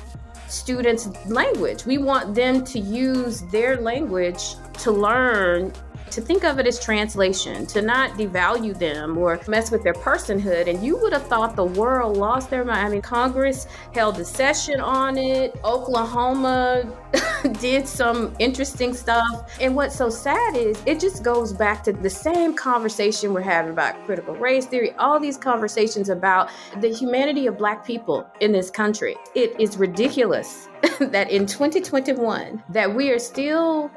students' 0.53 1.09
language. 1.25 1.85
We 1.85 1.97
want 1.97 2.35
them 2.35 2.63
to 2.65 2.79
use 2.79 3.41
their 3.51 3.81
language 3.81 4.55
to 4.79 4.91
learn 4.91 5.73
to 6.13 6.21
think 6.21 6.43
of 6.43 6.59
it 6.59 6.67
as 6.67 6.79
translation, 6.79 7.65
to 7.65 7.81
not 7.81 8.11
devalue 8.11 8.77
them 8.77 9.17
or 9.17 9.39
mess 9.47 9.71
with 9.71 9.83
their 9.83 9.93
personhood. 9.93 10.67
And 10.67 10.83
you 10.83 10.95
would 10.97 11.11
have 11.11 11.25
thought 11.27 11.55
the 11.55 11.65
world 11.65 12.17
lost 12.17 12.49
their 12.49 12.63
mind. 12.63 12.87
I 12.87 12.89
mean, 12.89 13.01
Congress 13.01 13.67
held 13.93 14.19
a 14.19 14.25
session 14.25 14.79
on 14.79 15.17
it, 15.17 15.59
Oklahoma 15.63 16.85
did 17.59 17.87
some 17.87 18.35
interesting 18.39 18.93
stuff. 18.93 19.57
And 19.59 19.75
what's 19.75 19.95
so 19.95 20.09
sad 20.09 20.55
is 20.55 20.81
it 20.85 20.99
just 20.99 21.23
goes 21.23 21.51
back 21.51 21.83
to 21.85 21.93
the 21.93 22.09
same 22.09 22.53
conversation 22.55 23.33
we're 23.33 23.41
having 23.41 23.71
about 23.71 24.03
critical 24.05 24.35
race 24.35 24.65
theory, 24.65 24.91
all 24.99 25.19
these 25.19 25.37
conversations 25.37 26.09
about 26.09 26.49
the 26.79 26.89
humanity 26.89 27.47
of 27.47 27.57
Black 27.57 27.85
people 27.85 28.27
in 28.39 28.51
this 28.51 28.69
country. 28.69 29.15
It 29.33 29.59
is 29.59 29.77
ridiculous 29.77 30.69
that 30.99 31.31
in 31.31 31.45
2021 31.45 32.63
that 32.69 32.93
we 32.93 33.09
are 33.09 33.19
still 33.19 33.91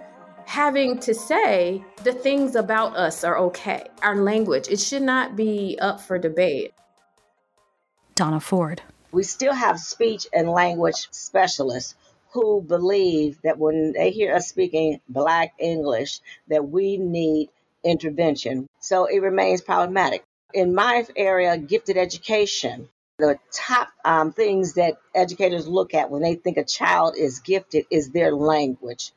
having 0.46 0.98
to 1.00 1.12
say 1.12 1.84
the 2.04 2.12
things 2.12 2.54
about 2.54 2.96
us 2.96 3.24
are 3.24 3.36
okay. 3.38 3.84
Our 4.02 4.16
language, 4.16 4.68
it 4.68 4.80
should 4.80 5.02
not 5.02 5.36
be 5.36 5.76
up 5.80 6.00
for 6.00 6.18
debate. 6.18 6.72
Donna 8.14 8.40
Ford. 8.40 8.80
We 9.12 9.24
still 9.24 9.52
have 9.52 9.78
speech 9.78 10.26
and 10.32 10.48
language 10.48 11.08
specialists 11.10 11.94
who 12.32 12.62
believe 12.62 13.40
that 13.42 13.58
when 13.58 13.92
they 13.92 14.10
hear 14.10 14.34
us 14.34 14.48
speaking 14.48 15.00
Black 15.08 15.52
English, 15.58 16.20
that 16.48 16.68
we 16.68 16.96
need 16.96 17.50
intervention. 17.84 18.68
So 18.80 19.06
it 19.06 19.20
remains 19.20 19.60
problematic. 19.60 20.22
In 20.54 20.74
my 20.74 21.04
area, 21.16 21.58
gifted 21.58 21.96
education, 21.96 22.88
the 23.18 23.38
top 23.52 23.88
um, 24.04 24.32
things 24.32 24.74
that 24.74 24.98
educators 25.14 25.66
look 25.66 25.92
at 25.94 26.10
when 26.10 26.22
they 26.22 26.34
think 26.34 26.56
a 26.56 26.64
child 26.64 27.16
is 27.16 27.40
gifted 27.40 27.86
is 27.90 28.10
their 28.10 28.34
language. 28.34 29.12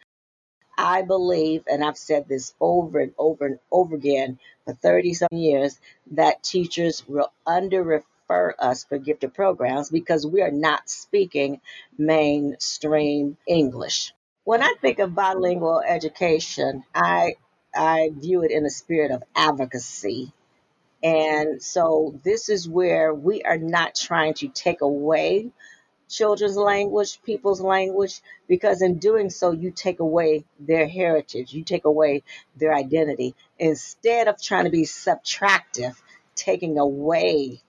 I 0.79 1.01
believe, 1.01 1.63
and 1.67 1.83
I've 1.83 1.97
said 1.97 2.29
this 2.29 2.53
over 2.61 2.99
and 2.99 3.13
over 3.17 3.45
and 3.45 3.59
over 3.69 3.95
again 3.95 4.39
for 4.65 4.73
30 4.73 5.13
some 5.13 5.27
years, 5.33 5.77
that 6.11 6.41
teachers 6.41 7.05
will 7.05 7.33
under 7.45 7.83
refer 7.83 8.55
us 8.57 8.85
for 8.85 8.97
gifted 8.97 9.33
programs 9.33 9.89
because 9.89 10.25
we 10.25 10.41
are 10.41 10.51
not 10.51 10.89
speaking 10.89 11.59
mainstream 11.97 13.35
English. 13.45 14.13
When 14.45 14.63
I 14.63 14.73
think 14.81 14.99
of 14.99 15.13
bilingual 15.13 15.81
education, 15.85 16.85
I 16.95 17.35
I 17.75 18.11
view 18.15 18.43
it 18.43 18.51
in 18.51 18.65
a 18.65 18.69
spirit 18.69 19.11
of 19.11 19.21
advocacy. 19.35 20.31
And 21.03 21.61
so 21.61 22.19
this 22.23 22.47
is 22.49 22.69
where 22.69 23.13
we 23.13 23.43
are 23.43 23.57
not 23.57 23.95
trying 23.95 24.35
to 24.35 24.47
take 24.47 24.81
away 24.81 25.51
children's 26.09 26.57
language, 26.57 27.21
people's 27.23 27.61
language, 27.61 28.21
because 28.47 28.81
in 28.81 28.99
doing 28.99 29.29
so, 29.29 29.51
you 29.51 29.71
take 29.71 29.99
away 30.01 30.45
their 30.59 30.87
heritage, 30.87 31.53
you 31.53 31.63
take 31.63 31.85
away 31.85 32.23
their 32.57 32.73
identity. 32.75 33.35
Instead 33.59 34.27
of 34.27 34.41
trying 34.41 34.65
to 34.65 34.71
be 34.71 34.83
subtractive, 34.83 35.95
taking 36.35 36.79
away 36.79 37.61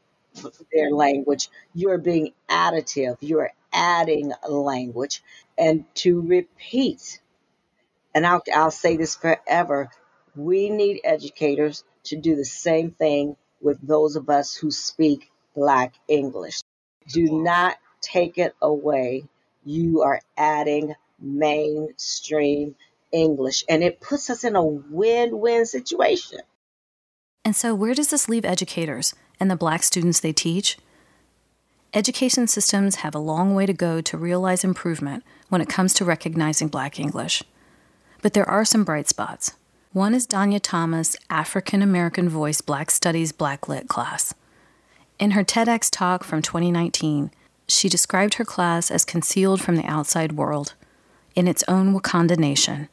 their 0.72 0.90
language, 0.90 1.50
you're 1.74 1.98
being 1.98 2.32
additive, 2.50 3.16
you're 3.20 3.52
adding 3.72 4.32
language. 4.48 5.22
And 5.58 5.84
to 5.96 6.22
repeat, 6.22 7.20
and 8.14 8.26
I'll, 8.26 8.42
I'll 8.54 8.70
say 8.72 8.96
this 8.96 9.16
forever 9.16 9.90
we 10.36 10.70
need 10.70 11.00
educators 11.04 11.84
to 12.04 12.16
do 12.16 12.36
the 12.36 12.44
same 12.44 12.92
thing 12.92 13.36
with 13.60 13.86
those 13.86 14.16
of 14.16 14.30
us 14.30 14.54
who 14.56 14.70
speak 14.70 15.30
Black 15.54 15.94
English. 16.08 16.60
Do 17.12 17.42
not 17.42 17.76
take 18.00 18.38
it 18.38 18.54
away, 18.60 19.24
you 19.64 20.02
are 20.02 20.20
adding 20.36 20.94
mainstream 21.18 22.74
English. 23.12 23.64
And 23.68 23.82
it 23.82 24.00
puts 24.00 24.30
us 24.30 24.44
in 24.44 24.56
a 24.56 24.64
win 24.64 25.38
win 25.38 25.66
situation. 25.66 26.40
And 27.44 27.56
so, 27.56 27.74
where 27.74 27.94
does 27.94 28.10
this 28.10 28.28
leave 28.28 28.44
educators 28.44 29.14
and 29.38 29.50
the 29.50 29.56
Black 29.56 29.82
students 29.82 30.20
they 30.20 30.32
teach? 30.32 30.78
Education 31.92 32.46
systems 32.46 32.96
have 32.96 33.14
a 33.14 33.18
long 33.18 33.54
way 33.54 33.66
to 33.66 33.72
go 33.72 34.00
to 34.00 34.16
realize 34.16 34.62
improvement 34.62 35.24
when 35.48 35.60
it 35.60 35.68
comes 35.68 35.92
to 35.94 36.04
recognizing 36.04 36.68
Black 36.68 37.00
English. 37.00 37.42
But 38.22 38.34
there 38.34 38.48
are 38.48 38.64
some 38.64 38.84
bright 38.84 39.08
spots. 39.08 39.54
One 39.92 40.14
is 40.14 40.26
Danya 40.26 40.60
Thomas' 40.62 41.16
African 41.28 41.82
American 41.82 42.28
Voice 42.28 42.60
Black 42.60 42.92
Studies 42.92 43.32
Black 43.32 43.68
Lit 43.68 43.88
class. 43.88 44.34
In 45.18 45.32
her 45.32 45.42
TEDx 45.42 45.90
talk 45.90 46.22
from 46.22 46.42
2019, 46.42 47.32
she 47.72 47.88
described 47.88 48.34
her 48.34 48.44
class 48.44 48.90
as 48.90 49.04
concealed 49.04 49.60
from 49.60 49.76
the 49.76 49.86
outside 49.86 50.32
world 50.32 50.74
in 51.34 51.46
its 51.46 51.64
own 51.68 51.94
Wakanda 51.94 52.36
nation, 52.36 52.88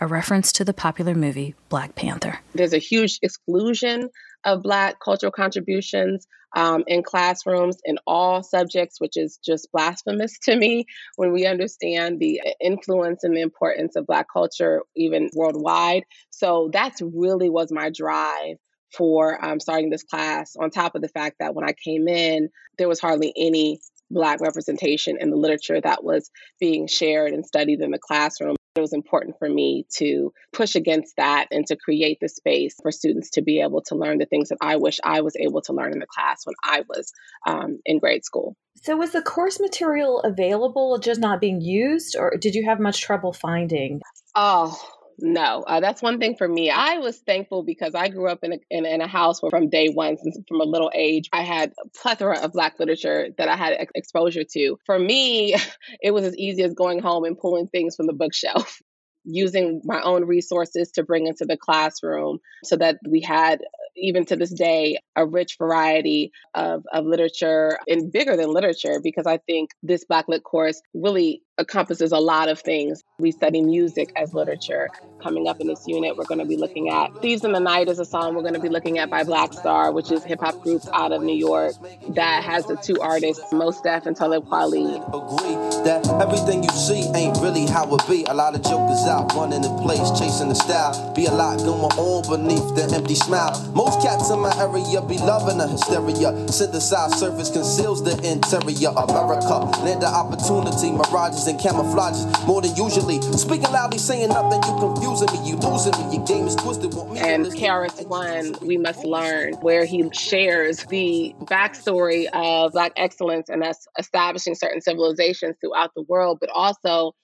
a 0.00 0.06
reference 0.06 0.52
to 0.52 0.64
the 0.64 0.74
popular 0.74 1.14
movie 1.14 1.54
Black 1.68 1.94
Panther. 1.94 2.40
There's 2.54 2.72
a 2.72 2.78
huge 2.78 3.18
exclusion 3.22 4.10
of 4.44 4.62
Black 4.62 5.00
cultural 5.00 5.32
contributions 5.32 6.26
um, 6.56 6.84
in 6.86 7.02
classrooms 7.02 7.78
in 7.84 7.98
all 8.06 8.42
subjects, 8.42 9.00
which 9.00 9.16
is 9.16 9.38
just 9.44 9.70
blasphemous 9.72 10.38
to 10.44 10.56
me 10.56 10.86
when 11.16 11.32
we 11.32 11.46
understand 11.46 12.20
the 12.20 12.40
influence 12.60 13.24
and 13.24 13.36
the 13.36 13.42
importance 13.42 13.96
of 13.96 14.06
Black 14.06 14.26
culture, 14.32 14.82
even 14.96 15.30
worldwide. 15.34 16.04
So 16.30 16.70
that's 16.72 17.02
really 17.02 17.50
was 17.50 17.70
my 17.72 17.90
drive 17.90 18.56
for 18.96 19.44
um, 19.44 19.60
starting 19.60 19.90
this 19.90 20.02
class, 20.02 20.56
on 20.56 20.70
top 20.70 20.94
of 20.94 21.02
the 21.02 21.08
fact 21.08 21.36
that 21.40 21.54
when 21.54 21.68
I 21.68 21.72
came 21.72 22.08
in, 22.08 22.48
there 22.78 22.88
was 22.88 23.00
hardly 23.00 23.34
any 23.36 23.80
Black 24.10 24.40
representation 24.40 25.16
in 25.20 25.30
the 25.30 25.36
literature 25.36 25.80
that 25.80 26.04
was 26.04 26.30
being 26.60 26.86
shared 26.86 27.32
and 27.32 27.44
studied 27.44 27.80
in 27.80 27.90
the 27.90 27.98
classroom. 27.98 28.56
It 28.76 28.80
was 28.80 28.92
important 28.92 29.36
for 29.38 29.48
me 29.48 29.86
to 29.96 30.32
push 30.52 30.76
against 30.76 31.16
that 31.16 31.48
and 31.50 31.66
to 31.66 31.76
create 31.76 32.18
the 32.20 32.28
space 32.28 32.76
for 32.80 32.92
students 32.92 33.30
to 33.30 33.42
be 33.42 33.60
able 33.60 33.82
to 33.82 33.96
learn 33.96 34.18
the 34.18 34.26
things 34.26 34.50
that 34.50 34.58
I 34.60 34.76
wish 34.76 34.98
I 35.02 35.20
was 35.22 35.34
able 35.36 35.62
to 35.62 35.72
learn 35.72 35.92
in 35.92 35.98
the 35.98 36.06
class 36.06 36.42
when 36.44 36.54
I 36.62 36.84
was 36.88 37.12
um, 37.46 37.80
in 37.84 37.98
grade 37.98 38.24
school. 38.24 38.56
So, 38.82 38.96
was 38.96 39.10
the 39.10 39.22
course 39.22 39.58
material 39.58 40.20
available, 40.20 40.98
just 40.98 41.20
not 41.20 41.40
being 41.40 41.60
used, 41.60 42.14
or 42.16 42.36
did 42.38 42.54
you 42.54 42.64
have 42.66 42.78
much 42.78 43.00
trouble 43.00 43.32
finding? 43.32 44.00
Oh, 44.36 44.80
no, 45.20 45.64
uh, 45.66 45.80
that's 45.80 46.00
one 46.00 46.18
thing 46.20 46.36
for 46.36 46.46
me. 46.46 46.70
I 46.70 46.98
was 46.98 47.18
thankful 47.18 47.64
because 47.64 47.94
I 47.94 48.08
grew 48.08 48.28
up 48.28 48.40
in 48.44 48.52
a, 48.52 48.58
in, 48.70 48.86
in, 48.86 49.00
a 49.00 49.08
house 49.08 49.42
where 49.42 49.50
from 49.50 49.68
day 49.68 49.88
one, 49.88 50.16
since 50.16 50.38
from 50.46 50.60
a 50.60 50.64
little 50.64 50.92
age, 50.94 51.28
I 51.32 51.42
had 51.42 51.72
a 51.84 51.88
plethora 51.88 52.38
of 52.38 52.52
Black 52.52 52.78
literature 52.78 53.28
that 53.36 53.48
I 53.48 53.56
had 53.56 53.72
ex- 53.72 53.92
exposure 53.96 54.44
to. 54.52 54.78
For 54.86 54.98
me, 54.98 55.56
it 56.00 56.12
was 56.12 56.24
as 56.24 56.36
easy 56.36 56.62
as 56.62 56.74
going 56.74 57.00
home 57.00 57.24
and 57.24 57.38
pulling 57.38 57.66
things 57.66 57.96
from 57.96 58.06
the 58.06 58.12
bookshelf. 58.12 58.80
Using 59.24 59.82
my 59.84 60.00
own 60.00 60.24
resources 60.24 60.90
to 60.92 61.02
bring 61.02 61.26
into 61.26 61.44
the 61.44 61.58
classroom 61.58 62.38
so 62.64 62.76
that 62.76 62.98
we 63.06 63.20
had, 63.20 63.60
even 63.94 64.24
to 64.26 64.36
this 64.36 64.54
day, 64.54 64.98
a 65.16 65.26
rich 65.26 65.56
variety 65.58 66.30
of, 66.54 66.84
of 66.94 67.04
literature 67.04 67.78
and 67.86 68.10
bigger 68.10 68.36
than 68.36 68.54
literature, 68.54 69.00
because 69.02 69.26
I 69.26 69.38
think 69.38 69.70
this 69.82 70.06
Black 70.06 70.28
Lit 70.28 70.44
course 70.44 70.80
really 70.94 71.42
encompasses 71.58 72.12
a 72.12 72.18
lot 72.18 72.48
of 72.48 72.60
things. 72.60 73.02
We 73.18 73.32
study 73.32 73.60
music 73.62 74.12
as 74.16 74.32
literature. 74.32 74.88
Coming 75.20 75.48
up 75.48 75.60
in 75.60 75.66
this 75.66 75.84
unit, 75.86 76.16
we're 76.16 76.24
going 76.24 76.38
to 76.38 76.44
be 76.44 76.56
looking 76.56 76.88
at 76.90 77.20
Thieves 77.20 77.44
in 77.44 77.52
the 77.52 77.58
Night 77.58 77.88
is 77.88 77.98
a 77.98 78.04
song 78.04 78.36
we're 78.36 78.42
going 78.42 78.54
to 78.54 78.60
be 78.60 78.68
looking 78.68 78.98
at 78.98 79.10
by 79.10 79.24
Black 79.24 79.52
Star, 79.52 79.92
which 79.92 80.12
is 80.12 80.22
hip 80.22 80.40
hop 80.40 80.62
group 80.62 80.82
out 80.92 81.12
of 81.12 81.22
New 81.22 81.34
York 81.34 81.74
that 82.10 82.44
has 82.44 82.64
the 82.66 82.76
two 82.76 83.00
artists, 83.00 83.52
Mos 83.52 83.80
Def 83.80 84.06
and 84.06 84.16
Talib 84.16 84.44
Kweli. 84.44 85.02
Agree 85.08 85.56
that 85.82 86.06
everything 86.22 86.62
you 86.62 86.70
see 86.70 87.10
ain't 87.14 87.36
really 87.38 87.66
how 87.66 87.92
it 87.92 88.02
be. 88.08 88.24
A 88.28 88.34
lot 88.34 88.54
of 88.54 88.62
jokers 88.62 89.02
out 89.06 89.34
running 89.34 89.64
in 89.64 89.78
place, 89.78 90.10
chasing 90.18 90.48
the 90.48 90.54
style. 90.54 91.12
Be 91.14 91.26
a 91.26 91.32
lot 91.32 91.58
going 91.58 91.80
on 91.80 92.22
beneath 92.30 92.74
the 92.76 92.94
empty 92.94 93.16
smile. 93.16 93.58
Most 93.74 94.00
cats 94.00 94.30
in 94.30 94.38
my 94.38 94.54
area 94.58 95.02
be 95.02 95.18
loving 95.18 95.58
the 95.58 95.66
hysteria. 95.66 96.30
Synthesized 96.48 97.18
surface 97.18 97.50
conceals 97.50 98.04
the 98.04 98.14
interior. 98.22 98.94
America, 98.94 99.66
land 99.82 100.04
of 100.04 100.14
opportunity, 100.14 100.92
mirages 100.92 101.47
and 101.48 101.58
camouflages 101.58 102.46
more 102.46 102.62
than 102.62 102.74
usually. 102.76 103.20
Speaking 103.32 103.70
loudly, 103.72 103.98
saying 103.98 104.28
nothing, 104.28 104.62
you 104.62 104.78
confusing 104.78 105.28
me, 105.32 105.48
you 105.48 105.56
losing 105.56 105.92
me. 105.92 106.16
Your 106.16 106.26
game 106.26 106.46
is 106.46 106.54
twisted. 106.54 106.94
Want 106.94 107.12
me 107.12 107.20
and 107.20 107.46
KRS 107.46 108.06
One, 108.06 108.54
We 108.62 108.76
Must 108.76 109.04
Learn, 109.04 109.54
where 109.54 109.84
he 109.84 110.08
shares 110.12 110.84
the 110.84 111.34
backstory 111.42 112.26
of 112.32 112.72
Black 112.72 112.92
excellence 112.96 113.48
and 113.48 113.64
us 113.64 113.86
establishing 113.98 114.54
certain 114.54 114.80
civilizations 114.80 115.56
throughout 115.60 115.92
the 115.94 116.02
world, 116.02 116.38
but 116.40 116.50
also 116.50 117.14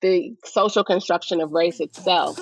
the 0.00 0.34
social 0.44 0.84
construction 0.84 1.40
of 1.40 1.52
race 1.52 1.80
itself. 1.80 2.36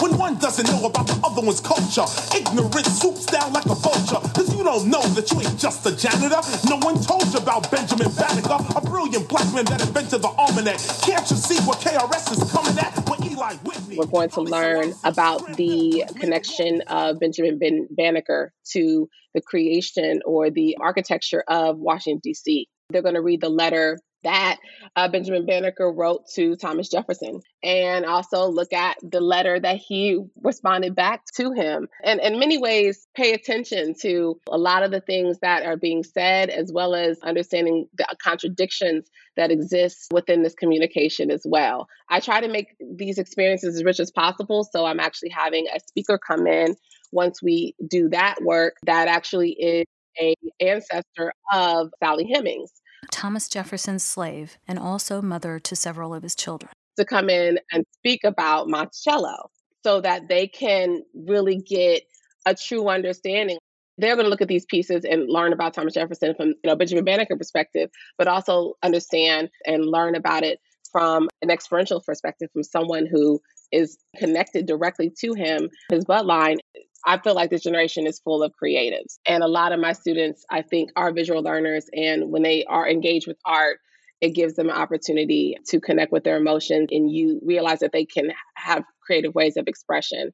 When 0.00 0.16
one 0.16 0.38
doesn't 0.38 0.66
know 0.66 0.86
about 0.86 1.06
the 1.06 1.20
other 1.22 1.42
one's 1.42 1.60
culture, 1.60 2.06
ignorance 2.34 3.00
swoops 3.00 3.26
down 3.26 3.52
like 3.52 3.66
a 3.66 3.74
vulture. 3.74 4.20
Cause 4.32 4.54
you 4.56 4.64
don't 4.64 4.88
know 4.88 5.02
that 5.12 5.30
you 5.30 5.40
ain't 5.40 5.58
just 5.58 5.84
a 5.84 5.94
janitor. 5.94 6.40
No 6.68 6.76
one 6.78 7.00
told 7.02 7.26
you 7.32 7.38
about 7.38 7.70
Benjamin 7.70 8.10
Banneker, 8.12 8.56
a 8.74 8.80
brilliant 8.80 9.28
black 9.28 9.52
man 9.52 9.64
that 9.66 9.80
invented 9.86 10.22
the 10.22 10.28
almanac. 10.28 10.78
Can't 11.02 11.28
you 11.30 11.36
see 11.36 11.60
what 11.66 11.78
KRS 11.78 12.32
is 12.32 12.52
coming 12.52 12.78
at? 12.78 12.92
When 13.08 13.22
Eli 13.30 13.54
Whitney. 13.56 13.96
We're 13.98 14.06
going 14.06 14.30
to 14.30 14.40
learn 14.40 14.94
about 15.04 15.56
the 15.56 16.04
connection 16.18 16.82
of 16.88 17.20
Benjamin 17.20 17.58
ben- 17.58 17.88
Banneker 17.90 18.52
to 18.72 19.08
the 19.34 19.40
creation 19.40 20.20
or 20.24 20.50
the 20.50 20.76
architecture 20.80 21.44
of 21.48 21.78
Washington, 21.78 22.20
D.C. 22.22 22.68
They're 22.90 23.02
going 23.02 23.14
to 23.14 23.20
read 23.20 23.42
the 23.42 23.50
letter 23.50 23.98
that 24.24 24.58
uh, 24.96 25.08
Benjamin 25.08 25.46
Banneker 25.46 25.90
wrote 25.90 26.26
to 26.34 26.56
Thomas 26.56 26.88
Jefferson, 26.88 27.40
and 27.62 28.04
also 28.04 28.48
look 28.48 28.72
at 28.72 28.96
the 29.02 29.20
letter 29.20 29.58
that 29.60 29.76
he 29.76 30.18
responded 30.42 30.94
back 30.94 31.24
to 31.36 31.52
him. 31.52 31.88
And 32.04 32.20
in 32.20 32.38
many 32.38 32.58
ways, 32.58 33.06
pay 33.14 33.32
attention 33.32 33.94
to 34.02 34.40
a 34.48 34.58
lot 34.58 34.82
of 34.82 34.90
the 34.90 35.00
things 35.00 35.38
that 35.40 35.64
are 35.64 35.76
being 35.76 36.02
said, 36.02 36.50
as 36.50 36.72
well 36.72 36.94
as 36.94 37.18
understanding 37.20 37.88
the 37.96 38.06
contradictions 38.22 39.08
that 39.36 39.50
exist 39.50 40.08
within 40.12 40.42
this 40.42 40.54
communication 40.54 41.30
as 41.30 41.42
well. 41.44 41.88
I 42.08 42.20
try 42.20 42.40
to 42.40 42.48
make 42.48 42.74
these 42.80 43.18
experiences 43.18 43.76
as 43.76 43.84
rich 43.84 44.00
as 44.00 44.10
possible, 44.10 44.64
so 44.64 44.84
I'm 44.84 45.00
actually 45.00 45.30
having 45.30 45.66
a 45.74 45.80
speaker 45.80 46.18
come 46.18 46.46
in 46.46 46.76
once 47.12 47.42
we 47.42 47.74
do 47.86 48.08
that 48.10 48.36
work 48.42 48.74
that 48.84 49.08
actually 49.08 49.50
is 49.52 49.86
a 50.20 50.34
ancestor 50.60 51.32
of 51.52 51.90
Sally 52.02 52.28
Hemings. 52.32 52.72
Thomas 53.10 53.48
Jefferson's 53.48 54.04
slave 54.04 54.58
and 54.66 54.78
also 54.78 55.22
mother 55.22 55.58
to 55.58 55.76
several 55.76 56.14
of 56.14 56.22
his 56.22 56.34
children. 56.34 56.72
To 56.98 57.04
come 57.04 57.30
in 57.30 57.58
and 57.72 57.84
speak 57.92 58.24
about 58.24 58.68
Monticello 58.68 59.50
so 59.84 60.00
that 60.00 60.28
they 60.28 60.46
can 60.48 61.02
really 61.14 61.56
get 61.56 62.02
a 62.46 62.54
true 62.54 62.88
understanding. 62.88 63.58
They're 63.98 64.14
going 64.14 64.26
to 64.26 64.30
look 64.30 64.40
at 64.40 64.48
these 64.48 64.66
pieces 64.66 65.04
and 65.04 65.28
learn 65.28 65.52
about 65.52 65.74
Thomas 65.74 65.94
Jefferson 65.94 66.34
from 66.34 66.48
you 66.48 66.56
know 66.64 66.76
Benjamin 66.76 67.04
Banneker 67.04 67.36
perspective, 67.36 67.90
but 68.16 68.28
also 68.28 68.74
understand 68.82 69.50
and 69.66 69.84
learn 69.84 70.14
about 70.14 70.44
it 70.44 70.60
from 70.90 71.28
an 71.42 71.50
experiential 71.50 72.00
perspective 72.00 72.48
from 72.52 72.62
someone 72.62 73.06
who 73.06 73.40
is 73.72 73.98
connected 74.16 74.66
directly 74.66 75.12
to 75.20 75.34
him, 75.34 75.68
his 75.90 76.04
bloodline. 76.04 76.58
I 77.06 77.18
feel 77.18 77.34
like 77.34 77.50
this 77.50 77.62
generation 77.62 78.06
is 78.06 78.18
full 78.18 78.42
of 78.42 78.52
creatives. 78.60 79.18
And 79.26 79.42
a 79.42 79.48
lot 79.48 79.72
of 79.72 79.80
my 79.80 79.92
students, 79.92 80.44
I 80.50 80.62
think, 80.62 80.90
are 80.96 81.12
visual 81.12 81.42
learners. 81.42 81.88
And 81.92 82.30
when 82.30 82.42
they 82.42 82.64
are 82.64 82.88
engaged 82.88 83.26
with 83.26 83.38
art, 83.44 83.78
it 84.20 84.30
gives 84.30 84.54
them 84.54 84.68
an 84.68 84.76
opportunity 84.76 85.56
to 85.68 85.80
connect 85.80 86.12
with 86.12 86.24
their 86.24 86.36
emotions 86.36 86.88
and 86.90 87.10
you 87.10 87.40
realize 87.44 87.78
that 87.80 87.92
they 87.92 88.04
can 88.04 88.32
have 88.56 88.82
creative 89.00 89.34
ways 89.34 89.56
of 89.56 89.68
expression. 89.68 90.32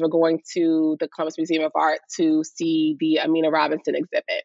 We're 0.00 0.08
going 0.08 0.40
to 0.54 0.96
the 1.00 1.08
Columbus 1.08 1.38
Museum 1.38 1.64
of 1.64 1.72
Art 1.74 2.00
to 2.16 2.44
see 2.44 2.96
the 2.98 3.20
Aminah 3.22 3.52
Robinson 3.52 3.94
exhibit. 3.94 4.44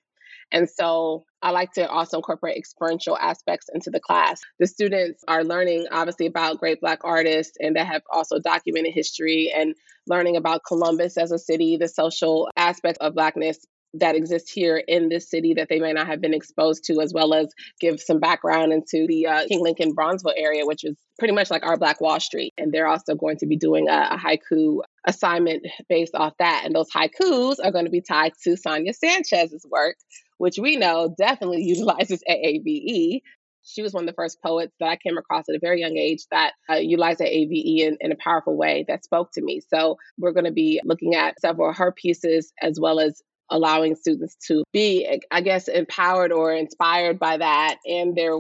And 0.52 0.70
so 0.70 1.26
I 1.42 1.52
like 1.52 1.72
to 1.74 1.88
also 1.90 2.18
incorporate 2.18 2.58
experiential 2.58 3.18
aspects 3.18 3.68
into 3.74 3.90
the 3.90 4.00
class. 4.00 4.42
The 4.60 4.68
students 4.68 5.24
are 5.28 5.44
learning 5.44 5.88
obviously 5.92 6.28
about 6.28 6.60
great 6.60 6.82
Black 6.82 7.00
artists 7.04 7.58
and 7.60 7.76
that 7.76 7.88
have 7.88 8.04
also 8.12 8.40
documented 8.40 8.94
history 8.94 9.52
and 9.56 9.76
learning 10.08 10.38
about 10.38 10.62
Columbus 10.66 11.18
as 11.18 11.32
a 11.32 11.40
city, 11.40 11.78
the 11.78 11.88
social 11.88 12.50
aspect 12.56 12.98
of 13.02 13.16
Blackness 13.16 13.66
that 13.96 14.16
exist 14.16 14.50
here 14.54 14.78
in 14.78 15.10
this 15.10 15.30
city 15.30 15.54
that 15.56 15.68
they 15.70 15.80
may 15.80 15.92
not 15.92 16.08
have 16.08 16.22
been 16.22 16.34
exposed 16.34 16.86
to, 16.86 17.02
as 17.02 17.14
well 17.14 17.34
as 17.34 17.48
give 17.80 18.00
some 18.00 18.20
background 18.20 18.72
into 18.72 19.06
the 19.08 19.28
uh, 19.28 19.46
King 19.48 19.62
Lincoln 19.62 19.94
Bronzeville 19.94 20.34
area, 20.36 20.66
which 20.66 20.84
is 20.84 20.96
pretty 21.20 21.34
much 21.34 21.52
like 21.52 21.66
our 21.66 21.78
Black 21.78 22.00
Wall 22.00 22.20
Street. 22.20 22.54
And 22.58 22.72
they're 22.72 22.88
also 22.88 23.16
going 23.16 23.38
to 23.38 23.46
be 23.46 23.58
doing 23.58 23.90
a, 23.90 24.10
a 24.12 24.18
haiku 24.18 24.80
assignment 25.06 25.68
based 25.90 26.16
off 26.16 26.34
that. 26.40 26.64
And 26.66 26.74
those 26.74 26.90
haikus 26.90 27.58
are 27.64 27.72
going 27.72 27.86
to 27.86 27.92
be 27.92 28.02
tied 28.02 28.34
to 28.44 28.56
Sonia 28.56 28.94
Sanchez's 28.94 29.66
work, 29.70 29.98
which 30.42 30.58
we 30.58 30.76
know 30.76 31.14
definitely 31.20 31.62
utilizes 31.64 32.24
AAVE. 32.28 33.22
She 33.64 33.84
was 33.84 33.94
one 33.94 34.06
of 34.06 34.08
the 34.08 34.16
first 34.16 34.42
poets 34.42 34.74
that 34.80 34.88
I 34.88 34.96
came 34.96 35.20
across 35.20 35.48
at 35.48 35.56
a 35.56 35.60
very 35.60 35.82
young 35.82 35.98
age 35.98 36.26
that 36.32 36.54
uh, 36.68 36.78
utilized 36.78 37.20
AAVE 37.20 37.78
in, 37.78 37.98
in 38.02 38.12
a 38.12 38.16
powerful 38.16 38.58
way 38.58 38.84
that 38.88 39.04
spoke 39.04 39.32
to 39.34 39.42
me. 39.42 39.62
So 39.70 39.98
we're 40.18 40.32
going 40.32 40.46
to 40.46 40.52
be 40.52 40.82
looking 40.84 41.14
at 41.14 41.40
several 41.40 41.70
of 41.70 41.78
her 41.78 41.92
pieces 41.92 42.52
as 42.60 42.80
well 42.80 43.00
as 43.00 43.22
allowing 43.52 43.96
students 43.96 44.36
to 44.48 44.64
be, 44.74 45.22
I 45.30 45.42
guess, 45.42 45.68
empowered 45.68 46.32
or 46.32 46.52
inspired 46.54 47.20
by 47.20 47.38
that 47.38 47.78
and 47.86 48.16
their 48.16 48.38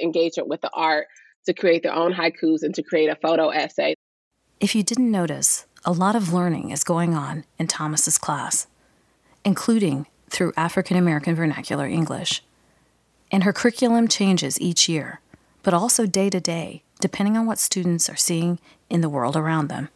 engagement 0.00 0.48
with 0.48 0.62
the 0.62 0.70
art 0.72 1.06
to 1.44 1.52
create 1.52 1.82
their 1.82 1.92
own 1.92 2.14
haikus 2.14 2.62
and 2.62 2.74
to 2.76 2.82
create 2.82 3.10
a 3.10 3.16
photo 3.16 3.50
essay. 3.50 3.94
If 4.58 4.74
you 4.74 4.82
didn't 4.82 5.10
notice, 5.10 5.66
a 5.84 5.92
lot 5.92 6.16
of 6.16 6.32
learning 6.32 6.70
is 6.70 6.82
going 6.82 7.12
on 7.12 7.44
in 7.58 7.66
Thomas's 7.66 8.16
class, 8.16 8.68
including 9.44 10.06
through 10.32 10.52
African 10.56 10.96
American 10.96 11.34
Vernacular 11.34 11.86
English. 11.86 12.42
And 13.30 13.44
her 13.44 13.52
curriculum 13.52 14.08
changes 14.08 14.60
each 14.60 14.88
year, 14.88 15.20
but 15.62 15.74
also 15.74 16.06
day 16.06 16.30
to 16.30 16.40
day, 16.40 16.82
depending 17.00 17.36
on 17.36 17.46
what 17.46 17.58
students 17.58 18.08
are 18.08 18.16
seeing 18.16 18.58
in 18.90 19.02
the 19.02 19.08
world 19.08 19.36
around 19.36 19.68
them 19.68 19.88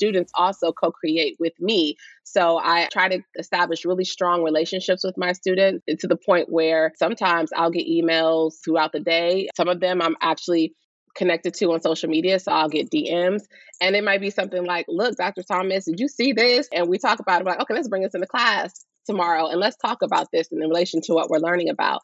students 0.00 0.32
also 0.34 0.72
co 0.72 0.90
create 0.90 1.36
with 1.38 1.52
me. 1.60 1.94
So 2.24 2.58
I 2.58 2.88
try 2.90 3.08
to 3.08 3.22
establish 3.38 3.84
really 3.84 4.06
strong 4.06 4.42
relationships 4.42 5.04
with 5.04 5.18
my 5.18 5.34
students 5.34 5.84
to 5.98 6.06
the 6.06 6.16
point 6.16 6.48
where 6.48 6.92
sometimes 6.96 7.50
I'll 7.54 7.70
get 7.70 7.86
emails 7.86 8.54
throughout 8.64 8.92
the 8.92 9.00
day. 9.00 9.48
Some 9.54 9.68
of 9.68 9.80
them 9.80 10.00
I'm 10.00 10.16
actually 10.22 10.74
connected 11.14 11.52
to 11.54 11.72
on 11.72 11.82
social 11.82 12.08
media. 12.08 12.38
So 12.38 12.50
I'll 12.50 12.70
get 12.70 12.88
DMs. 12.90 13.42
And 13.82 13.94
it 13.94 14.02
might 14.02 14.22
be 14.22 14.30
something 14.30 14.64
like, 14.64 14.86
look, 14.88 15.16
Dr. 15.16 15.42
Thomas, 15.42 15.84
did 15.84 16.00
you 16.00 16.08
see 16.08 16.32
this? 16.32 16.66
And 16.72 16.88
we 16.88 16.98
talk 16.98 17.18
about 17.18 17.42
it, 17.42 17.46
like, 17.46 17.60
okay, 17.60 17.74
let's 17.74 17.88
bring 17.88 18.02
this 18.02 18.14
into 18.14 18.26
class 18.26 18.86
tomorrow 19.10 19.48
and 19.48 19.58
let's 19.58 19.76
talk 19.76 20.02
about 20.02 20.28
this 20.32 20.46
in 20.52 20.58
relation 20.58 21.00
to 21.00 21.12
what 21.12 21.28
we're 21.28 21.38
learning 21.38 21.68
about. 21.68 22.00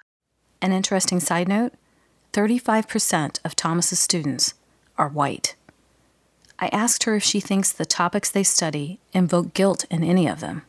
An 0.61 0.73
interesting 0.73 1.21
side 1.21 1.47
note 1.47 1.73
35% 2.33 3.38
of 3.45 3.55
Thomas's 3.55 4.01
students 4.01 4.55
are 4.99 5.09
white. 5.09 5.55
I 6.59 6.66
asked 6.69 7.05
her 7.05 7.14
if 7.14 7.23
she 7.23 7.38
thinks 7.38 7.71
the 7.71 7.85
topics 7.85 8.31
they 8.31 8.42
study 8.42 8.99
invoke 9.12 9.55
guilt 9.55 9.85
in 9.88 10.03
any 10.03 10.27
of 10.27 10.40
them. 10.40 10.62